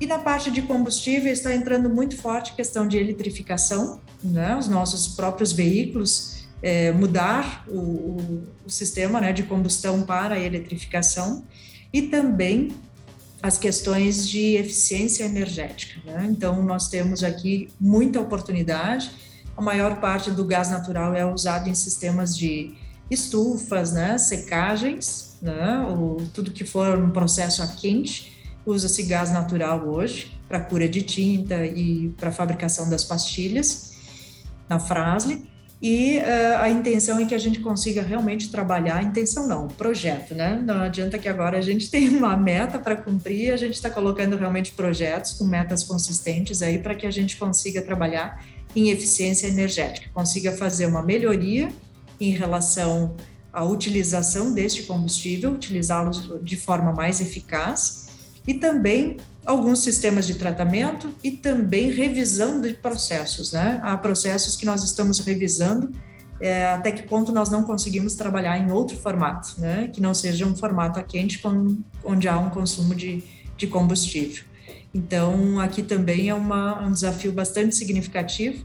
e 0.00 0.06
na 0.06 0.18
parte 0.18 0.48
de 0.50 0.62
combustível 0.62 1.32
está 1.32 1.52
entrando 1.52 1.90
muito 1.90 2.16
forte 2.16 2.52
a 2.52 2.54
questão 2.54 2.86
de 2.86 2.96
eletrificação, 2.96 4.00
né, 4.22 4.56
os 4.56 4.68
nossos 4.68 5.08
próprios 5.08 5.52
veículos, 5.52 6.47
é, 6.62 6.92
mudar 6.92 7.64
o, 7.68 7.78
o, 7.78 8.46
o, 8.66 8.70
sistema 8.70 9.20
né, 9.20 9.32
de 9.32 9.44
combustão 9.44 10.02
para 10.02 10.34
a 10.34 10.38
eletrificação 10.38 11.44
e 11.92 12.02
também 12.02 12.72
as 13.42 13.56
questões 13.56 14.28
de 14.28 14.56
eficiência 14.56 15.24
energética. 15.24 16.00
Né? 16.04 16.26
Então, 16.30 16.62
nós 16.62 16.88
temos 16.88 17.22
aqui 17.22 17.68
muita 17.78 18.20
oportunidade. 18.20 19.10
A 19.56 19.62
maior 19.62 20.00
parte 20.00 20.30
do 20.30 20.44
gás 20.44 20.70
natural 20.70 21.14
é 21.14 21.24
usado 21.24 21.68
em 21.68 21.74
sistemas 21.74 22.36
de 22.36 22.74
estufas, 23.10 23.92
né, 23.92 24.18
secagens, 24.18 25.38
né, 25.40 25.86
ou 25.88 26.18
tudo 26.34 26.50
que 26.50 26.64
for 26.64 26.98
um 26.98 27.10
processo 27.10 27.62
a 27.62 27.66
quente, 27.66 28.36
usa-se 28.66 29.02
gás 29.04 29.30
natural 29.30 29.88
hoje 29.88 30.38
para 30.46 30.60
cura 30.60 30.88
de 30.88 31.00
tinta 31.02 31.64
e 31.64 32.10
para 32.18 32.30
fabricação 32.30 32.90
das 32.90 33.04
pastilhas 33.04 33.94
na 34.68 34.78
Frasle 34.78 35.48
e 35.80 36.18
uh, 36.18 36.58
a 36.58 36.68
intenção 36.68 37.20
é 37.20 37.24
que 37.24 37.34
a 37.34 37.38
gente 37.38 37.60
consiga 37.60 38.02
realmente 38.02 38.50
trabalhar, 38.50 39.02
intenção 39.02 39.46
não, 39.46 39.68
projeto, 39.68 40.34
né? 40.34 40.60
Não 40.64 40.82
adianta 40.82 41.16
que 41.18 41.28
agora 41.28 41.58
a 41.58 41.60
gente 41.60 41.88
tem 41.90 42.08
uma 42.08 42.36
meta 42.36 42.78
para 42.80 42.96
cumprir, 42.96 43.52
a 43.52 43.56
gente 43.56 43.74
está 43.74 43.88
colocando 43.88 44.36
realmente 44.36 44.72
projetos 44.72 45.34
com 45.34 45.44
metas 45.44 45.84
consistentes 45.84 46.62
aí 46.62 46.78
para 46.78 46.96
que 46.96 47.06
a 47.06 47.10
gente 47.10 47.36
consiga 47.36 47.80
trabalhar 47.80 48.44
em 48.74 48.90
eficiência 48.90 49.46
energética, 49.46 50.10
consiga 50.12 50.52
fazer 50.52 50.86
uma 50.86 51.02
melhoria 51.02 51.68
em 52.20 52.30
relação 52.30 53.14
à 53.52 53.64
utilização 53.64 54.52
deste 54.52 54.82
combustível, 54.82 55.52
utilizá-lo 55.52 56.40
de 56.42 56.56
forma 56.56 56.92
mais 56.92 57.20
eficaz 57.20 58.08
e 58.46 58.54
também 58.54 59.16
alguns 59.44 59.80
sistemas 59.80 60.26
de 60.26 60.34
tratamento 60.34 61.14
e 61.22 61.30
também 61.30 61.90
revisão 61.90 62.60
de 62.60 62.74
processos, 62.74 63.52
né? 63.52 63.80
Há 63.82 63.96
processos 63.96 64.56
que 64.56 64.66
nós 64.66 64.84
estamos 64.84 65.18
revisando 65.20 65.92
é, 66.40 66.66
até 66.66 66.92
que 66.92 67.02
ponto 67.02 67.32
nós 67.32 67.50
não 67.50 67.64
conseguimos 67.64 68.14
trabalhar 68.14 68.58
em 68.58 68.70
outro 68.70 68.96
formato, 68.96 69.54
né? 69.58 69.90
Que 69.92 70.00
não 70.00 70.14
seja 70.14 70.46
um 70.46 70.54
formato 70.54 70.98
a 70.98 71.02
quente 71.02 71.38
com, 71.38 71.78
onde 72.04 72.28
há 72.28 72.38
um 72.38 72.50
consumo 72.50 72.94
de, 72.94 73.24
de 73.56 73.66
combustível. 73.66 74.44
Então, 74.94 75.60
aqui 75.60 75.82
também 75.82 76.28
é 76.28 76.34
uma, 76.34 76.80
um 76.80 76.92
desafio 76.92 77.32
bastante 77.32 77.74
significativo 77.74 78.64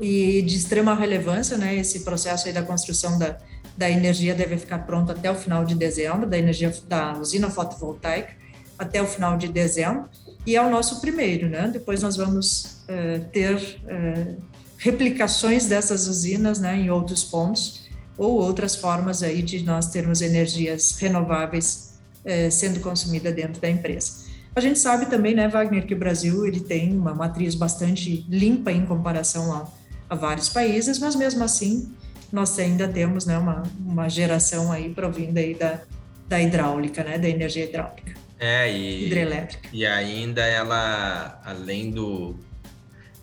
e 0.00 0.42
de 0.42 0.56
extrema 0.56 0.94
relevância, 0.94 1.56
né? 1.56 1.76
Esse 1.76 2.00
processo 2.00 2.46
aí 2.46 2.52
da 2.52 2.62
construção 2.62 3.18
da, 3.18 3.38
da 3.76 3.90
energia 3.90 4.34
deve 4.34 4.58
ficar 4.58 4.80
pronto 4.80 5.10
até 5.10 5.30
o 5.30 5.34
final 5.34 5.64
de 5.64 5.74
dezembro, 5.74 6.28
da 6.28 6.38
energia 6.38 6.72
da 6.86 7.18
usina 7.18 7.50
fotovoltaica, 7.50 8.43
até 8.78 9.02
o 9.02 9.06
final 9.06 9.36
de 9.36 9.48
dezembro, 9.48 10.08
e 10.46 10.56
é 10.56 10.62
o 10.62 10.70
nosso 10.70 11.00
primeiro, 11.00 11.48
né? 11.48 11.68
Depois 11.72 12.02
nós 12.02 12.16
vamos 12.16 12.84
uh, 12.88 13.24
ter 13.32 13.56
uh, 13.56 14.42
replicações 14.78 15.66
dessas 15.66 16.06
usinas, 16.06 16.58
né, 16.58 16.76
em 16.76 16.90
outros 16.90 17.24
pontos, 17.24 17.88
ou 18.18 18.32
outras 18.32 18.76
formas 18.76 19.22
aí 19.22 19.42
de 19.42 19.62
nós 19.64 19.86
termos 19.86 20.20
energias 20.20 20.96
renováveis 20.98 21.94
uh, 22.24 22.50
sendo 22.50 22.80
consumida 22.80 23.32
dentro 23.32 23.60
da 23.60 23.70
empresa. 23.70 24.24
A 24.54 24.60
gente 24.60 24.78
sabe 24.78 25.06
também, 25.06 25.34
né, 25.34 25.48
Wagner, 25.48 25.86
que 25.86 25.94
o 25.94 25.98
Brasil 25.98 26.46
ele 26.46 26.60
tem 26.60 26.96
uma 26.96 27.14
matriz 27.14 27.54
bastante 27.54 28.24
limpa 28.28 28.70
em 28.70 28.84
comparação 28.84 29.52
a, 29.52 29.66
a 30.08 30.14
vários 30.14 30.48
países, 30.48 30.98
mas 30.98 31.16
mesmo 31.16 31.42
assim 31.42 31.92
nós 32.30 32.58
ainda 32.58 32.86
temos, 32.86 33.24
né, 33.26 33.38
uma, 33.38 33.62
uma 33.80 34.08
geração 34.08 34.70
aí 34.70 34.90
provinda 34.90 35.40
aí 35.40 35.54
da, 35.54 35.80
da 36.28 36.40
hidráulica, 36.42 37.02
né, 37.02 37.18
da 37.18 37.28
energia 37.28 37.64
hidráulica. 37.64 38.23
É, 38.38 38.70
e, 38.70 39.06
hidrelétrica. 39.06 39.68
E 39.72 39.86
ainda 39.86 40.42
ela, 40.42 41.40
além 41.44 41.90
do. 41.90 42.36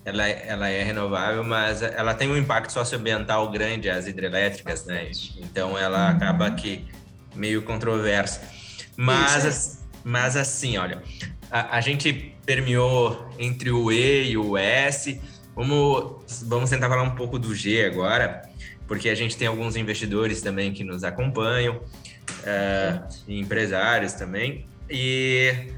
Ela, 0.04 0.28
ela 0.28 0.68
é 0.68 0.82
renovável, 0.82 1.44
mas 1.44 1.80
ela 1.80 2.12
tem 2.12 2.28
um 2.28 2.36
impacto 2.36 2.72
socioambiental 2.72 3.48
grande, 3.52 3.88
as 3.88 4.08
hidrelétricas, 4.08 4.84
né? 4.84 5.08
Então 5.36 5.78
ela 5.78 6.10
uhum. 6.10 6.16
acaba 6.16 6.50
que 6.50 6.84
meio 7.36 7.62
controversa. 7.62 8.40
Mas, 8.96 9.84
mas 10.02 10.36
assim, 10.36 10.76
olha, 10.76 11.00
a, 11.50 11.76
a 11.76 11.80
gente 11.80 12.34
permeou 12.44 13.30
entre 13.38 13.70
o 13.70 13.92
E 13.92 14.30
e 14.30 14.36
o 14.36 14.56
S. 14.56 15.20
Vamos, 15.54 16.42
vamos 16.46 16.70
tentar 16.70 16.88
falar 16.88 17.02
um 17.02 17.14
pouco 17.14 17.38
do 17.38 17.54
G 17.54 17.84
agora, 17.84 18.42
porque 18.88 19.08
a 19.08 19.14
gente 19.14 19.36
tem 19.36 19.46
alguns 19.46 19.76
investidores 19.76 20.40
também 20.40 20.72
que 20.72 20.82
nos 20.82 21.04
acompanham, 21.04 21.76
uh, 21.76 23.08
e 23.28 23.38
empresários 23.38 24.14
também. 24.14 24.66
E 24.90 25.72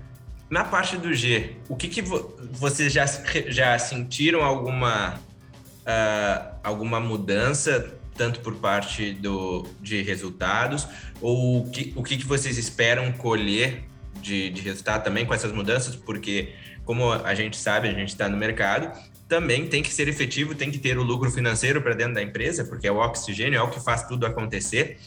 na 0.51 0.65
parte 0.65 0.97
do 0.97 1.13
G, 1.13 1.57
o 1.69 1.77
que, 1.77 1.89
que 1.89 2.03
vo 2.03 2.35
vocês 2.53 2.93
já, 2.93 3.05
já 3.49 3.79
sentiram 3.79 4.43
alguma, 4.43 5.15
uh, 5.15 6.55
alguma 6.63 7.01
mudança, 7.01 7.95
tanto 8.17 8.41
por 8.41 8.55
parte 8.55 9.13
do, 9.13 9.67
de 9.81 10.03
resultados, 10.03 10.87
ou 11.21 11.63
o 11.67 11.71
que, 11.71 11.93
o 11.97 12.03
que, 12.03 12.17
que 12.17 12.27
vocês 12.27 12.57
esperam 12.57 13.11
colher 13.13 13.83
de, 14.21 14.51
de 14.51 14.63
resultado 14.63 15.03
também 15.03 15.27
com 15.27 15.35
essas 15.35 15.51
mudanças? 15.51 15.97
Porque, 15.97 16.53
como 16.85 17.13
a 17.13 17.35
gente 17.35 17.57
sabe, 17.57 17.89
a 17.89 17.93
gente 17.93 18.11
está 18.11 18.29
no 18.29 18.37
mercado, 18.37 18.97
também 19.29 19.67
tem 19.67 19.83
que 19.83 19.93
ser 19.93 20.07
efetivo, 20.07 20.55
tem 20.55 20.71
que 20.71 20.79
ter 20.79 20.97
o 20.99 21.03
lucro 21.03 21.31
financeiro 21.31 21.83
para 21.83 21.95
dentro 21.95 22.15
da 22.15 22.23
empresa, 22.23 22.65
porque 22.65 22.87
é 22.87 22.93
o 22.93 22.99
oxigênio, 22.99 23.59
é 23.59 23.63
o 23.63 23.71
que 23.71 23.81
faz 23.81 24.07
tudo 24.07 24.27
acontecer. 24.27 24.99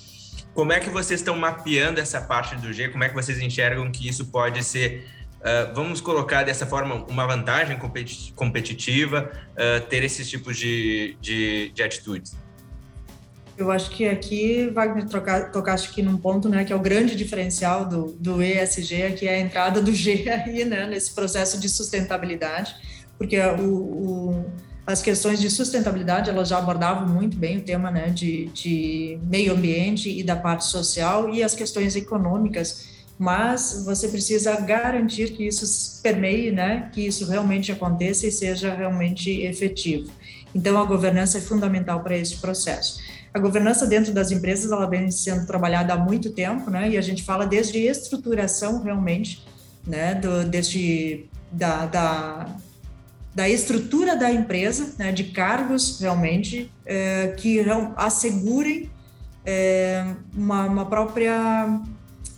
Como 0.57 0.73
é 0.73 0.79
que 0.79 0.89
vocês 0.89 1.19
estão 1.19 1.37
mapeando 1.37 1.99
essa 1.99 2.19
parte 2.19 2.55
do 2.55 2.73
G? 2.73 2.89
Como 2.89 3.03
é 3.03 3.09
que 3.09 3.13
vocês 3.13 3.39
enxergam 3.39 3.91
que 3.91 4.09
isso 4.09 4.25
pode 4.25 4.63
ser, 4.63 5.05
uh, 5.35 5.71
vamos 5.75 6.01
colocar 6.01 6.41
dessa 6.41 6.65
forma, 6.65 7.05
uma 7.07 7.27
vantagem 7.27 7.77
competitiva, 8.35 9.31
uh, 9.51 9.85
ter 9.85 10.03
esses 10.03 10.27
tipos 10.27 10.57
de, 10.57 11.15
de, 11.21 11.69
de, 11.69 11.83
atitudes? 11.83 12.35
Eu 13.55 13.69
acho 13.69 13.91
que 13.91 14.07
aqui, 14.07 14.67
Wagner, 14.73 15.07
trocar, 15.07 15.51
tocaste 15.51 15.91
aqui 15.91 16.01
num 16.01 16.17
ponto, 16.17 16.49
né, 16.49 16.65
que 16.65 16.73
é 16.73 16.75
o 16.75 16.79
grande 16.79 17.15
diferencial 17.15 17.85
do, 17.85 18.13
do 18.13 18.41
ESG, 18.41 19.11
que 19.15 19.27
é 19.27 19.35
a 19.35 19.39
entrada 19.39 19.79
do 19.79 19.93
G 19.93 20.25
aí, 20.27 20.65
né, 20.65 20.87
nesse 20.87 21.13
processo 21.13 21.59
de 21.59 21.69
sustentabilidade, 21.69 22.75
porque 23.15 23.39
o, 23.39 23.73
o 23.73 24.45
as 24.87 25.01
questões 25.01 25.41
de 25.41 25.49
sustentabilidade, 25.49 26.29
elas 26.29 26.47
já 26.47 26.57
abordavam 26.57 27.05
muito 27.05 27.35
bem 27.35 27.57
o 27.57 27.61
tema 27.61 27.91
né, 27.91 28.07
de, 28.07 28.45
de 28.53 29.19
meio 29.23 29.51
ambiente 29.51 30.09
e 30.09 30.23
da 30.23 30.37
parte 30.37 30.63
social 30.63 31.29
e 31.29 31.43
as 31.43 31.53
questões 31.53 31.93
econômicas, 31.97 32.87
mas 33.19 33.83
você 33.85 34.07
precisa 34.07 34.55
garantir 34.61 35.31
que 35.31 35.45
isso 35.45 36.01
permeie, 36.01 36.51
né, 36.53 36.89
que 36.93 37.05
isso 37.05 37.25
realmente 37.25 37.69
aconteça 37.69 38.27
e 38.27 38.31
seja 38.31 38.73
realmente 38.73 39.41
efetivo. 39.41 40.09
Então, 40.55 40.79
a 40.79 40.85
governança 40.85 41.39
é 41.39 41.41
fundamental 41.41 42.01
para 42.01 42.17
esse 42.17 42.37
processo. 42.37 43.01
A 43.33 43.39
governança 43.39 43.85
dentro 43.85 44.13
das 44.13 44.31
empresas, 44.31 44.71
ela 44.71 44.89
vem 44.89 45.11
sendo 45.11 45.45
trabalhada 45.45 45.95
há 45.95 45.97
muito 45.97 46.31
tempo, 46.31 46.71
né, 46.71 46.91
e 46.91 46.97
a 46.97 47.01
gente 47.01 47.23
fala 47.23 47.45
desde 47.45 47.77
estruturação 47.77 48.81
realmente, 48.81 49.45
né, 49.85 50.15
do, 50.15 50.29
da, 51.51 51.85
da 51.85 52.55
da 53.37 53.47
estrutura 53.47 54.15
da 54.15 54.31
empresa, 54.31 54.95
né, 54.97 55.11
de 55.11 55.25
cargos 55.25 55.99
realmente 55.99 56.71
é, 56.83 57.35
que 57.37 57.63
assegurem 57.95 58.89
é, 59.45 60.03
uma, 60.35 60.65
uma, 60.65 60.85
própria 60.87 61.79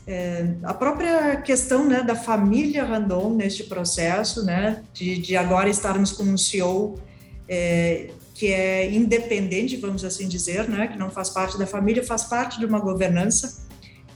é, 0.06 0.56
a 0.62 0.74
própria 0.74 1.38
questão 1.38 1.88
né, 1.88 2.04
da 2.04 2.16
família 2.16 2.84
Randon 2.84 3.34
neste 3.34 3.64
processo, 3.64 4.44
né, 4.44 4.84
de, 4.94 5.20
de 5.20 5.38
agora 5.38 5.70
estarmos 5.70 6.12
com 6.12 6.24
um 6.24 6.38
CEO 6.38 7.00
é, 7.48 8.10
que 8.34 8.48
é 8.48 8.94
independente, 8.94 9.78
vamos 9.78 10.04
assim 10.04 10.28
dizer, 10.28 10.68
né, 10.68 10.90
que 10.90 10.98
não 10.98 11.10
faz 11.10 11.30
parte 11.30 11.58
da 11.58 11.66
família, 11.66 12.04
faz 12.04 12.26
parte 12.26 12.60
de 12.60 12.66
uma 12.66 12.80
governança, 12.80 13.66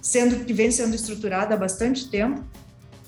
sendo 0.01 0.43
que 0.43 0.51
vem 0.51 0.69
sendo 0.69 0.93
estruturada 0.93 1.55
há 1.55 1.57
bastante 1.57 2.09
tempo 2.09 2.43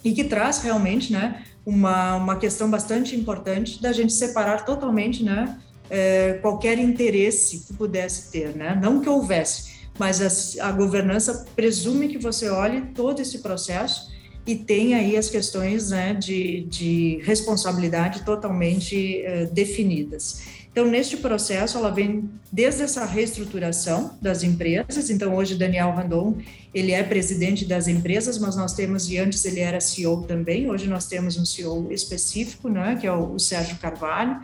e 0.02 0.14
que 0.14 0.24
traz 0.24 0.60
realmente, 0.60 1.12
né, 1.12 1.44
uma, 1.66 2.16
uma 2.16 2.36
questão 2.36 2.70
bastante 2.70 3.16
importante 3.16 3.82
da 3.82 3.92
gente 3.92 4.14
separar 4.14 4.64
totalmente, 4.66 5.24
né, 5.24 5.58
é, 5.90 6.34
qualquer 6.42 6.78
interesse 6.78 7.66
que 7.66 7.74
pudesse 7.74 8.32
ter, 8.32 8.56
né, 8.56 8.80
não 8.82 9.02
que 9.02 9.10
houvesse, 9.10 9.76
mas 9.98 10.60
a, 10.60 10.68
a 10.68 10.72
governança 10.72 11.46
presume 11.56 12.08
que 12.08 12.18
você 12.18 12.50
olhe 12.50 12.82
todo 12.94 13.22
esse 13.22 13.40
processo 13.40 14.15
e 14.46 14.56
tem 14.56 14.94
aí 14.94 15.18
as 15.18 15.30
questões 15.30 15.90
né, 15.90 16.14
de, 16.14 16.62
de 16.70 17.22
responsabilidade 17.24 18.24
totalmente 18.24 19.24
uh, 19.26 19.54
definidas. 19.54 20.44
Então, 20.72 20.86
neste 20.86 21.18
processo, 21.18 21.78
ela 21.78 21.90
vem 21.90 22.30
desde 22.52 22.84
essa 22.84 23.06
reestruturação 23.06 24.18
das 24.22 24.44
empresas. 24.44 25.10
Então, 25.10 25.34
hoje, 25.34 25.56
Daniel 25.56 25.92
Randon, 25.92 26.38
ele 26.74 26.92
é 26.92 27.02
presidente 27.02 27.64
das 27.64 27.88
empresas, 27.88 28.38
mas 28.38 28.58
nós 28.58 28.74
temos, 28.74 29.10
e 29.10 29.18
antes 29.18 29.46
ele 29.46 29.62
era 29.62 29.80
CEO 29.80 30.24
também, 30.24 30.70
hoje 30.70 30.88
nós 30.88 31.08
temos 31.08 31.38
um 31.38 31.46
CEO 31.46 31.92
específico, 31.94 32.68
né, 32.68 32.98
que 33.00 33.08
é 33.08 33.12
o, 33.12 33.36
o 33.36 33.40
Sérgio 33.40 33.78
Carvalho, 33.78 34.42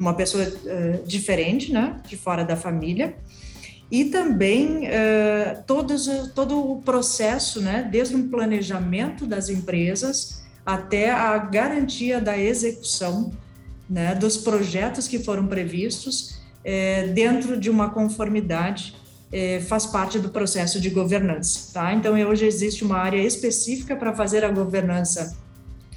uma 0.00 0.14
pessoa 0.14 0.44
uh, 0.44 1.06
diferente, 1.06 1.70
né, 1.70 2.00
de 2.08 2.16
fora 2.16 2.44
da 2.44 2.56
família 2.56 3.14
e 3.94 4.06
também 4.06 4.88
uh, 4.88 5.62
todos, 5.68 6.08
todo 6.34 6.58
o 6.58 6.82
processo, 6.82 7.60
né, 7.60 7.88
desde 7.88 8.16
um 8.16 8.28
planejamento 8.28 9.24
das 9.24 9.48
empresas 9.48 10.42
até 10.66 11.12
a 11.12 11.38
garantia 11.38 12.20
da 12.20 12.36
execução 12.36 13.30
né, 13.88 14.12
dos 14.16 14.36
projetos 14.36 15.06
que 15.06 15.20
foram 15.20 15.46
previstos 15.46 16.40
é, 16.64 17.06
dentro 17.06 17.56
de 17.56 17.70
uma 17.70 17.88
conformidade 17.88 18.96
é, 19.30 19.60
faz 19.60 19.86
parte 19.86 20.18
do 20.18 20.28
processo 20.28 20.80
de 20.80 20.90
governança, 20.90 21.72
tá? 21.72 21.94
Então 21.94 22.14
hoje 22.14 22.46
existe 22.46 22.82
uma 22.82 22.96
área 22.96 23.22
específica 23.22 23.94
para 23.94 24.12
fazer 24.12 24.44
a 24.44 24.50
governança 24.50 25.36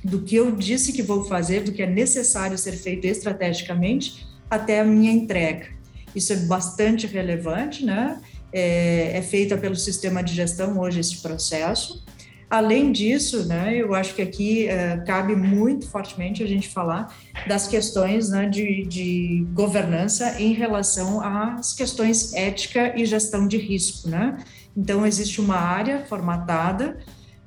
do 0.03 0.21
que 0.21 0.35
eu 0.35 0.51
disse 0.51 0.93
que 0.93 1.01
vou 1.01 1.23
fazer, 1.23 1.63
do 1.63 1.71
que 1.71 1.81
é 1.81 1.87
necessário 1.87 2.59
ser 2.59 2.73
feito 2.73 3.05
estrategicamente 3.05 4.27
até 4.47 4.81
a 4.81 4.83
minha 4.83 5.11
entrega. 5.11 5.76
Isso 6.15 6.33
é 6.33 6.35
bastante 6.37 7.05
relevante, 7.07 7.85
né? 7.85 8.19
É, 8.51 9.17
é 9.17 9.21
feita 9.21 9.57
pelo 9.57 9.75
sistema 9.75 10.23
de 10.23 10.33
gestão 10.33 10.79
hoje 10.79 10.99
esse 10.99 11.17
processo. 11.17 12.03
Além 12.49 12.93
disso, 12.93 13.45
né, 13.45 13.75
eu 13.75 13.93
acho 13.93 14.15
que 14.15 14.21
aqui 14.21 14.69
uh, 14.69 15.05
cabe 15.05 15.35
muito 15.35 15.85
fortemente 15.89 16.41
a 16.41 16.47
gente 16.47 16.69
falar 16.69 17.13
das 17.45 17.67
questões 17.67 18.29
né, 18.29 18.47
de, 18.47 18.85
de, 18.85 19.45
governança 19.51 20.39
em 20.39 20.53
relação 20.53 21.19
às 21.21 21.73
questões 21.73 22.33
ética 22.33 22.97
e 22.97 23.05
gestão 23.05 23.49
de 23.49 23.57
risco. 23.57 24.07
Né? 24.07 24.37
Então, 24.77 25.05
existe 25.05 25.41
uma 25.41 25.57
área 25.57 26.05
formatada 26.05 26.97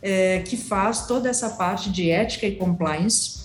é, 0.03 0.41
que 0.41 0.57
faz 0.59 1.07
toda 1.07 1.31
essa 1.31 1.49
parte 1.49 1.91
de 1.91 2.11
ética 2.11 2.47
e 2.47 2.57
compliance 2.57 3.41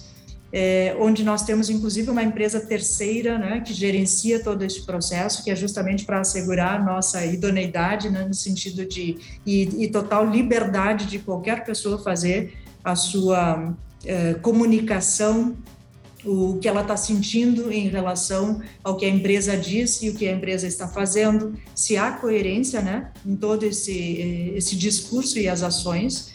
é, 0.58 0.96
onde 0.98 1.22
nós 1.22 1.44
temos 1.44 1.70
inclusive 1.70 2.10
uma 2.10 2.24
empresa 2.24 2.62
terceira 2.62 3.38
né, 3.38 3.60
que 3.60 3.74
gerencia 3.74 4.42
todo 4.42 4.64
esse 4.64 4.86
processo, 4.86 5.44
que 5.44 5.52
é 5.52 5.56
justamente 5.56 6.06
para 6.06 6.22
assegurar 6.22 6.82
nossa 6.86 7.26
idoneidade, 7.26 8.10
né, 8.10 8.24
no 8.24 8.34
sentido 8.34 8.86
de 8.86 9.18
e, 9.46 9.84
e, 9.84 9.90
total 9.90 10.26
liberdade 10.26 11.08
de 11.08 11.20
qualquer 11.20 11.66
pessoa 11.66 12.02
fazer 12.02 12.54
a 12.82 12.96
sua 12.96 13.76
é, 14.06 14.36
comunicação, 14.36 15.58
o 16.24 16.58
que 16.58 16.70
ela 16.70 16.84
está 16.84 16.96
sentindo 16.96 17.70
em 17.70 17.90
relação 17.90 18.62
ao 18.82 18.96
que 18.96 19.06
a 19.06 19.10
empresa 19.10 19.58
diz 19.58 20.02
e 20.02 20.10
o 20.10 20.16
que 20.16 20.26
a 20.26 20.32
empresa 20.32 20.66
está 20.66 20.88
fazendo, 20.88 21.54
se 21.76 21.98
há 21.98 22.14
coerência 22.14 22.82
né, 22.82 23.12
em 23.26 23.36
todo 23.36 23.64
esse, 23.64 24.54
esse 24.56 24.78
discurso 24.78 25.38
e 25.38 25.50
as 25.50 25.64
ações 25.64 26.34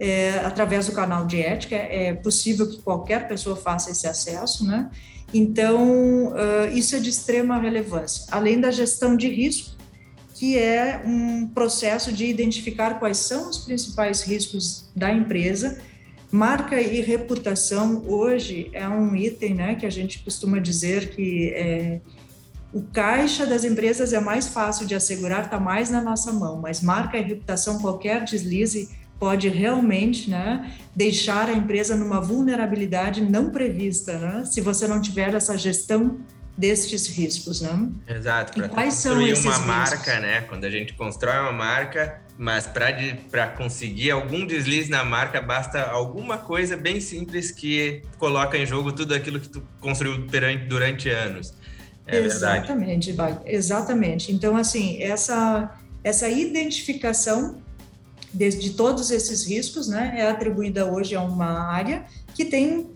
é, 0.00 0.38
através 0.44 0.86
do 0.86 0.92
canal 0.92 1.26
de 1.26 1.40
ética, 1.40 1.74
é 1.74 2.14
possível 2.14 2.68
que 2.68 2.80
qualquer 2.82 3.26
pessoa 3.26 3.56
faça 3.56 3.90
esse 3.90 4.06
acesso, 4.06 4.64
né? 4.64 4.90
Então, 5.32 6.28
uh, 6.28 6.68
isso 6.72 6.96
é 6.96 7.00
de 7.00 7.10
extrema 7.10 7.58
relevância. 7.58 8.24
Além 8.30 8.60
da 8.60 8.70
gestão 8.70 9.16
de 9.16 9.28
risco, 9.28 9.76
que 10.38 10.56
é 10.56 11.02
um 11.04 11.48
processo 11.48 12.12
de 12.12 12.26
identificar 12.26 13.00
quais 13.00 13.18
são 13.18 13.50
os 13.50 13.58
principais 13.58 14.22
riscos 14.22 14.88
da 14.94 15.12
empresa. 15.12 15.80
Marca 16.30 16.80
e 16.80 17.00
reputação 17.00 18.04
hoje 18.06 18.70
é 18.72 18.88
um 18.88 19.16
item, 19.16 19.54
né, 19.54 19.74
que 19.74 19.84
a 19.84 19.90
gente 19.90 20.20
costuma 20.20 20.60
dizer 20.60 21.10
que 21.10 21.48
é, 21.48 22.00
o 22.72 22.82
caixa 22.82 23.46
das 23.46 23.64
empresas 23.64 24.12
é 24.12 24.20
mais 24.20 24.46
fácil 24.46 24.86
de 24.86 24.94
assegurar, 24.94 25.46
está 25.46 25.58
mais 25.58 25.90
na 25.90 26.00
nossa 26.00 26.32
mão, 26.32 26.60
mas 26.60 26.82
marca 26.82 27.18
e 27.18 27.22
reputação, 27.22 27.80
qualquer 27.80 28.22
deslize 28.22 28.90
pode 29.18 29.48
realmente 29.48 30.30
né, 30.30 30.72
deixar 30.94 31.48
a 31.48 31.52
empresa 31.52 31.96
numa 31.96 32.20
vulnerabilidade 32.20 33.20
não 33.20 33.50
prevista, 33.50 34.18
né, 34.18 34.44
se 34.44 34.60
você 34.60 34.86
não 34.86 35.00
tiver 35.00 35.34
essa 35.34 35.56
gestão 35.58 36.18
destes 36.58 37.06
riscos, 37.06 37.60
né? 37.60 37.88
Exato. 38.08 38.52
Para 38.52 38.68
construir 38.68 39.32
uma 39.34 39.50
riscos? 39.50 39.58
marca, 39.64 40.18
né? 40.18 40.40
Quando 40.40 40.64
a 40.64 40.70
gente 40.70 40.92
constrói 40.94 41.38
uma 41.38 41.52
marca, 41.52 42.20
mas 42.36 42.66
para 42.66 43.46
conseguir 43.56 44.10
algum 44.10 44.44
deslize 44.44 44.90
na 44.90 45.04
marca, 45.04 45.40
basta 45.40 45.80
alguma 45.82 46.36
coisa 46.36 46.76
bem 46.76 47.00
simples 47.00 47.52
que 47.52 48.02
coloca 48.18 48.58
em 48.58 48.66
jogo 48.66 48.90
tudo 48.90 49.14
aquilo 49.14 49.38
que 49.38 49.48
tu 49.48 49.62
construiu 49.80 50.18
durante, 50.18 50.64
durante 50.64 51.08
anos. 51.08 51.54
É 52.04 52.18
exatamente, 52.18 53.12
verdade. 53.12 53.40
exatamente. 53.46 54.32
Então, 54.32 54.56
assim, 54.56 55.00
essa, 55.00 55.78
essa 56.02 56.28
identificação 56.28 57.62
de, 58.32 58.50
de, 58.50 58.70
todos 58.70 59.10
esses 59.10 59.44
riscos, 59.44 59.88
né, 59.88 60.14
é 60.16 60.28
atribuída 60.28 60.90
hoje 60.90 61.14
a 61.14 61.22
uma 61.22 61.70
área 61.70 62.04
que 62.34 62.44
tem 62.44 62.78
uh, 62.78 62.88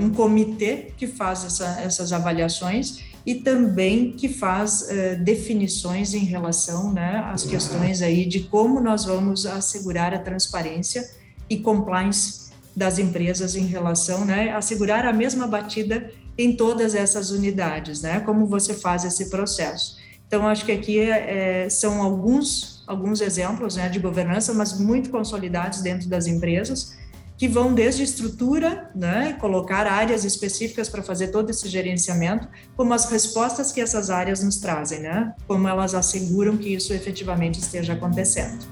um 0.00 0.10
comitê 0.10 0.92
que 0.96 1.06
faz 1.06 1.44
essa, 1.44 1.80
essas 1.80 2.12
avaliações 2.12 3.02
e 3.24 3.36
também 3.36 4.12
que 4.12 4.28
faz 4.28 4.82
uh, 4.82 5.22
definições 5.22 6.14
em 6.14 6.24
relação 6.24 6.92
né, 6.92 7.22
às 7.32 7.44
questões 7.44 8.02
aí 8.02 8.24
de 8.24 8.40
como 8.40 8.80
nós 8.80 9.04
vamos 9.04 9.46
assegurar 9.46 10.14
a 10.14 10.18
transparência 10.18 11.08
e 11.48 11.58
compliance 11.58 12.50
das 12.74 12.98
empresas 12.98 13.54
em 13.54 13.66
relação, 13.66 14.24
né, 14.24 14.50
assegurar 14.54 15.04
a 15.04 15.12
mesma 15.12 15.46
batida 15.46 16.10
em 16.38 16.56
todas 16.56 16.94
essas 16.94 17.30
unidades, 17.30 18.00
né, 18.00 18.20
como 18.20 18.46
você 18.46 18.74
faz 18.74 19.04
esse 19.04 19.28
processo. 19.28 19.98
Então, 20.26 20.46
acho 20.46 20.64
que 20.64 20.72
aqui 20.72 20.98
é, 20.98 21.68
são 21.68 22.02
alguns 22.02 22.71
alguns 22.92 23.20
exemplos 23.20 23.76
né, 23.76 23.88
de 23.88 23.98
governança, 23.98 24.54
mas 24.54 24.78
muito 24.78 25.10
consolidados 25.10 25.80
dentro 25.80 26.08
das 26.08 26.26
empresas, 26.26 26.96
que 27.36 27.48
vão 27.48 27.74
desde 27.74 28.04
estrutura, 28.04 28.90
né, 28.94 29.36
colocar 29.40 29.86
áreas 29.86 30.24
específicas 30.24 30.88
para 30.88 31.02
fazer 31.02 31.28
todo 31.28 31.50
esse 31.50 31.68
gerenciamento, 31.68 32.48
como 32.76 32.94
as 32.94 33.10
respostas 33.10 33.72
que 33.72 33.80
essas 33.80 34.10
áreas 34.10 34.44
nos 34.44 34.58
trazem, 34.58 35.00
né, 35.00 35.34
como 35.48 35.66
elas 35.66 35.94
asseguram 35.94 36.56
que 36.56 36.72
isso 36.72 36.92
efetivamente 36.92 37.58
esteja 37.58 37.94
acontecendo. 37.94 38.64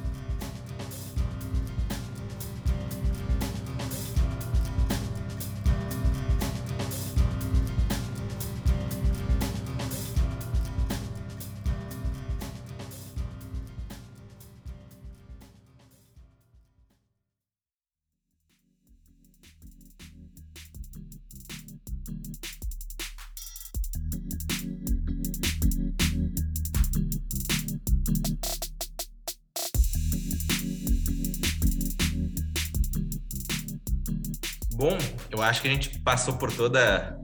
Bom, 34.80 34.96
eu 35.30 35.42
acho 35.42 35.60
que 35.60 35.68
a 35.68 35.70
gente 35.70 35.98
passou 35.98 36.38
por 36.38 36.50
toda 36.50 37.20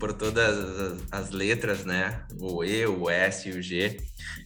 por 0.00 0.14
todas 0.14 1.02
as 1.12 1.28
letras, 1.28 1.84
né? 1.84 2.24
O 2.40 2.64
E, 2.64 2.86
o 2.86 3.10
S 3.10 3.46
e 3.46 3.52
o 3.52 3.60
G. 3.60 3.98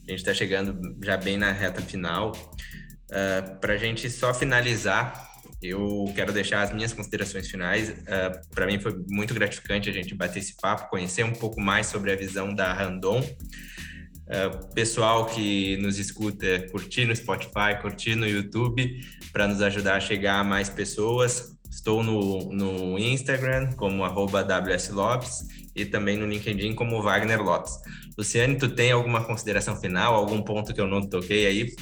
A 0.09 0.11
gente 0.11 0.18
está 0.18 0.35
chegando 0.35 0.77
já 1.01 1.16
bem 1.16 1.37
na 1.37 1.53
reta 1.53 1.81
final. 1.81 2.33
Uh, 2.33 3.12
ah, 3.12 3.42
Para 3.61 3.75
a 3.75 3.77
gente 3.77 4.11
só 4.11 4.35
finalizar, 4.35 5.31
eu 5.62 6.12
quero 6.16 6.33
deixar 6.33 6.62
as 6.62 6.75
minhas 6.75 6.92
considerações 6.92 7.49
finais. 7.49 7.90
Uh, 7.90 8.51
Para 8.53 8.66
mim 8.66 8.81
foi 8.81 9.05
muito 9.09 9.33
gratificante 9.35 9.88
a 9.88 9.92
gente 9.92 10.13
bater 10.17 10.40
esse 10.40 10.56
papo, 10.56 10.90
conhecer 10.90 11.25
um 11.25 11.35
pouco 11.35 11.61
mais 11.61 11.87
sobre 11.87 12.11
a 12.11 12.17
visão 12.17 12.52
da 12.52 12.73
Randon. 12.73 13.21
Uh, 13.21 14.75
pessoal 14.75 15.27
que 15.27 15.77
nos 15.77 15.96
escuta, 15.96 16.67
curtir 16.73 17.04
no 17.04 17.15
Spotify, 17.15 17.81
curtir 17.81 18.17
no 18.17 18.27
YouTube, 18.27 19.00
para 19.33 19.46
nos 19.46 19.63
ajudar 19.63 19.94
a 19.94 20.00
chegar 20.00 20.40
a 20.40 20.44
mais 20.44 20.69
pessoas. 20.69 21.56
Estou 21.88 22.02
no, 22.02 22.52
no 22.52 22.98
Instagram 22.98 23.72
como 23.72 24.04
WSLopes 24.04 25.46
e 25.74 25.86
também 25.86 26.18
no 26.18 26.26
LinkedIn 26.26 26.74
como 26.74 27.02
Wagner 27.02 27.42
Lopes. 27.42 27.72
Luciane, 28.18 28.58
tu 28.58 28.68
tem 28.68 28.92
alguma 28.92 29.24
consideração 29.24 29.74
final, 29.74 30.14
algum 30.14 30.42
ponto 30.42 30.74
que 30.74 30.80
eu 30.82 30.86
não 30.86 31.00
toquei 31.00 31.46
aí? 31.46 31.74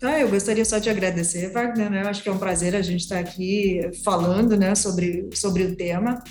Ah, 0.00 0.20
eu 0.20 0.28
gostaria 0.28 0.64
só 0.64 0.78
de 0.78 0.88
agradecer, 0.88 1.50
Wagner, 1.50 1.90
né? 1.90 2.04
Eu 2.04 2.08
acho 2.08 2.22
que 2.22 2.28
é 2.28 2.32
um 2.32 2.38
prazer 2.38 2.76
a 2.76 2.80
gente 2.82 3.00
estar 3.00 3.18
aqui 3.18 3.80
falando, 4.04 4.56
né, 4.56 4.72
sobre, 4.76 5.30
sobre 5.34 5.64
o 5.64 5.74
tema 5.74 6.22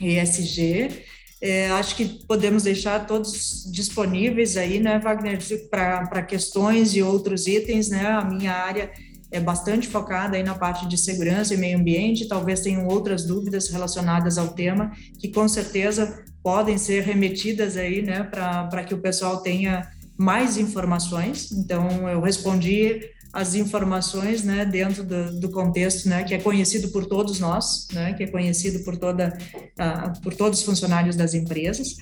ESG. 0.00 1.04
É, 1.42 1.68
acho 1.72 1.94
que 1.96 2.24
podemos 2.26 2.62
deixar 2.62 3.06
todos 3.06 3.70
disponíveis 3.70 4.56
aí, 4.56 4.80
né, 4.80 4.98
Wagner, 4.98 5.38
para 5.68 6.22
questões 6.22 6.96
e 6.96 7.02
outros 7.02 7.46
itens, 7.46 7.90
né? 7.90 8.06
A 8.06 8.24
minha 8.24 8.54
área 8.54 8.90
é 9.30 9.40
bastante 9.40 9.88
focada 9.88 10.36
aí 10.36 10.42
na 10.42 10.54
parte 10.54 10.86
de 10.86 10.98
segurança 10.98 11.54
e 11.54 11.56
meio 11.56 11.78
ambiente, 11.78 12.26
talvez 12.26 12.60
tenham 12.60 12.86
outras 12.88 13.24
dúvidas 13.24 13.68
relacionadas 13.68 14.38
ao 14.38 14.48
tema, 14.48 14.92
que 15.18 15.28
com 15.28 15.46
certeza 15.46 16.24
podem 16.42 16.78
ser 16.78 17.02
remetidas 17.02 17.76
aí, 17.76 18.02
né, 18.02 18.24
para 18.24 18.84
que 18.84 18.94
o 18.94 18.98
pessoal 18.98 19.40
tenha 19.40 19.88
mais 20.16 20.56
informações. 20.56 21.52
Então, 21.52 22.08
eu 22.08 22.20
respondi 22.20 23.00
as 23.32 23.54
informações, 23.54 24.42
né, 24.42 24.64
dentro 24.64 25.04
do, 25.04 25.38
do, 25.38 25.50
contexto, 25.50 26.08
né, 26.08 26.24
que 26.24 26.34
é 26.34 26.38
conhecido 26.38 26.88
por 26.88 27.06
todos 27.06 27.38
nós, 27.38 27.86
né, 27.92 28.12
que 28.14 28.24
é 28.24 28.26
conhecido 28.26 28.80
por 28.80 28.96
toda, 28.96 29.38
uh, 29.54 30.20
por 30.20 30.34
todos 30.34 30.58
os 30.58 30.64
funcionários 30.64 31.14
das 31.14 31.32
empresas. 31.32 31.96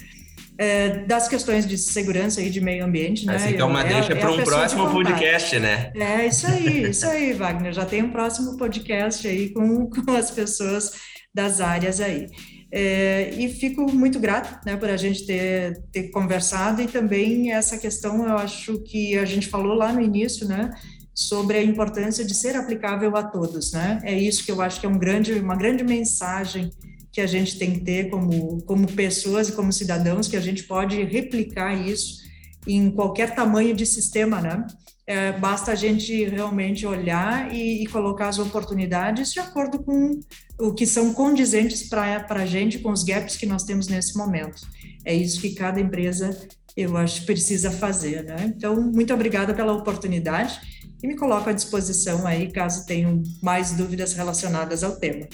É, 0.58 1.04
das 1.04 1.28
questões 1.28 1.64
de 1.64 1.78
segurança 1.78 2.42
e 2.42 2.50
de 2.50 2.60
meio 2.60 2.84
ambiente, 2.84 3.24
né? 3.24 3.36
Assim, 3.36 3.50
então, 3.50 3.68
uma 3.68 3.82
é, 3.82 3.94
deixa 3.94 4.12
é 4.12 4.16
para 4.16 4.32
um 4.32 4.42
próximo 4.42 4.90
podcast, 4.90 5.58
né? 5.60 5.92
É, 5.94 6.26
isso 6.26 6.46
aí, 6.48 6.90
isso 6.90 7.06
aí, 7.06 7.32
Wagner. 7.34 7.72
Já 7.72 7.86
tem 7.86 8.02
um 8.02 8.10
próximo 8.10 8.56
podcast 8.56 9.26
aí 9.28 9.50
com, 9.50 9.86
com 9.88 10.10
as 10.10 10.32
pessoas 10.32 10.92
das 11.32 11.60
áreas 11.60 12.00
aí. 12.00 12.26
É, 12.72 13.30
e 13.38 13.48
fico 13.48 13.90
muito 13.90 14.18
grata 14.18 14.60
né, 14.66 14.76
por 14.76 14.90
a 14.90 14.96
gente 14.96 15.24
ter, 15.24 15.80
ter 15.92 16.10
conversado 16.10 16.82
e 16.82 16.86
também 16.86 17.52
essa 17.52 17.78
questão, 17.78 18.26
eu 18.26 18.36
acho 18.36 18.82
que 18.82 19.16
a 19.16 19.24
gente 19.24 19.46
falou 19.46 19.74
lá 19.74 19.92
no 19.92 20.02
início, 20.02 20.46
né? 20.46 20.70
sobre 21.18 21.56
a 21.56 21.62
importância 21.64 22.24
de 22.24 22.32
ser 22.32 22.54
aplicável 22.54 23.16
a 23.16 23.24
todos, 23.24 23.72
né? 23.72 23.98
É 24.04 24.16
isso 24.16 24.44
que 24.44 24.52
eu 24.52 24.62
acho 24.62 24.78
que 24.78 24.86
é 24.86 24.88
um 24.88 24.96
grande, 24.96 25.32
uma 25.32 25.56
grande 25.56 25.82
mensagem 25.82 26.70
que 27.12 27.20
a 27.20 27.26
gente 27.26 27.58
tem 27.58 27.72
que 27.72 27.80
ter 27.80 28.10
como, 28.10 28.62
como 28.62 28.86
pessoas 28.92 29.48
e 29.48 29.52
como 29.52 29.72
cidadãos, 29.72 30.28
que 30.28 30.36
a 30.36 30.40
gente 30.40 30.64
pode 30.64 31.02
replicar 31.02 31.74
isso 31.74 32.18
em 32.66 32.90
qualquer 32.90 33.34
tamanho 33.34 33.74
de 33.74 33.86
sistema, 33.86 34.40
né? 34.40 34.66
É, 35.06 35.32
basta 35.32 35.72
a 35.72 35.74
gente 35.74 36.24
realmente 36.24 36.86
olhar 36.86 37.54
e, 37.54 37.82
e, 37.82 37.86
colocar 37.86 38.28
as 38.28 38.38
oportunidades 38.38 39.32
de 39.32 39.40
acordo 39.40 39.82
com 39.82 40.20
o 40.60 40.74
que 40.74 40.86
são 40.86 41.14
condizentes 41.14 41.88
para 41.88 42.26
a 42.28 42.44
gente, 42.44 42.78
com 42.78 42.90
os 42.90 43.04
gaps 43.04 43.36
que 43.36 43.46
nós 43.46 43.64
temos 43.64 43.88
nesse 43.88 44.18
momento. 44.18 44.60
É 45.06 45.14
isso 45.14 45.40
que 45.40 45.54
cada 45.54 45.80
empresa, 45.80 46.38
eu 46.76 46.94
acho, 46.94 47.24
precisa 47.24 47.70
fazer, 47.70 48.22
né? 48.24 48.52
Então, 48.54 48.78
muito 48.82 49.14
obrigada 49.14 49.54
pela 49.54 49.72
oportunidade 49.72 50.60
e 51.02 51.06
me 51.06 51.16
coloco 51.16 51.48
à 51.48 51.54
disposição 51.54 52.26
aí 52.26 52.52
caso 52.52 52.84
tenham 52.84 53.22
mais 53.42 53.72
dúvidas 53.72 54.12
relacionadas 54.12 54.84
ao 54.84 54.96
tema. 54.96 55.26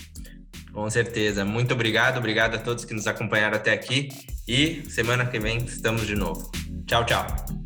Com 0.74 0.90
certeza. 0.90 1.44
Muito 1.44 1.72
obrigado. 1.72 2.18
Obrigado 2.18 2.56
a 2.56 2.58
todos 2.58 2.84
que 2.84 2.92
nos 2.92 3.06
acompanharam 3.06 3.56
até 3.56 3.72
aqui. 3.72 4.08
E 4.46 4.82
semana 4.90 5.24
que 5.24 5.38
vem 5.38 5.58
estamos 5.58 6.06
de 6.06 6.16
novo. 6.16 6.50
Tchau, 6.86 7.06
tchau. 7.06 7.63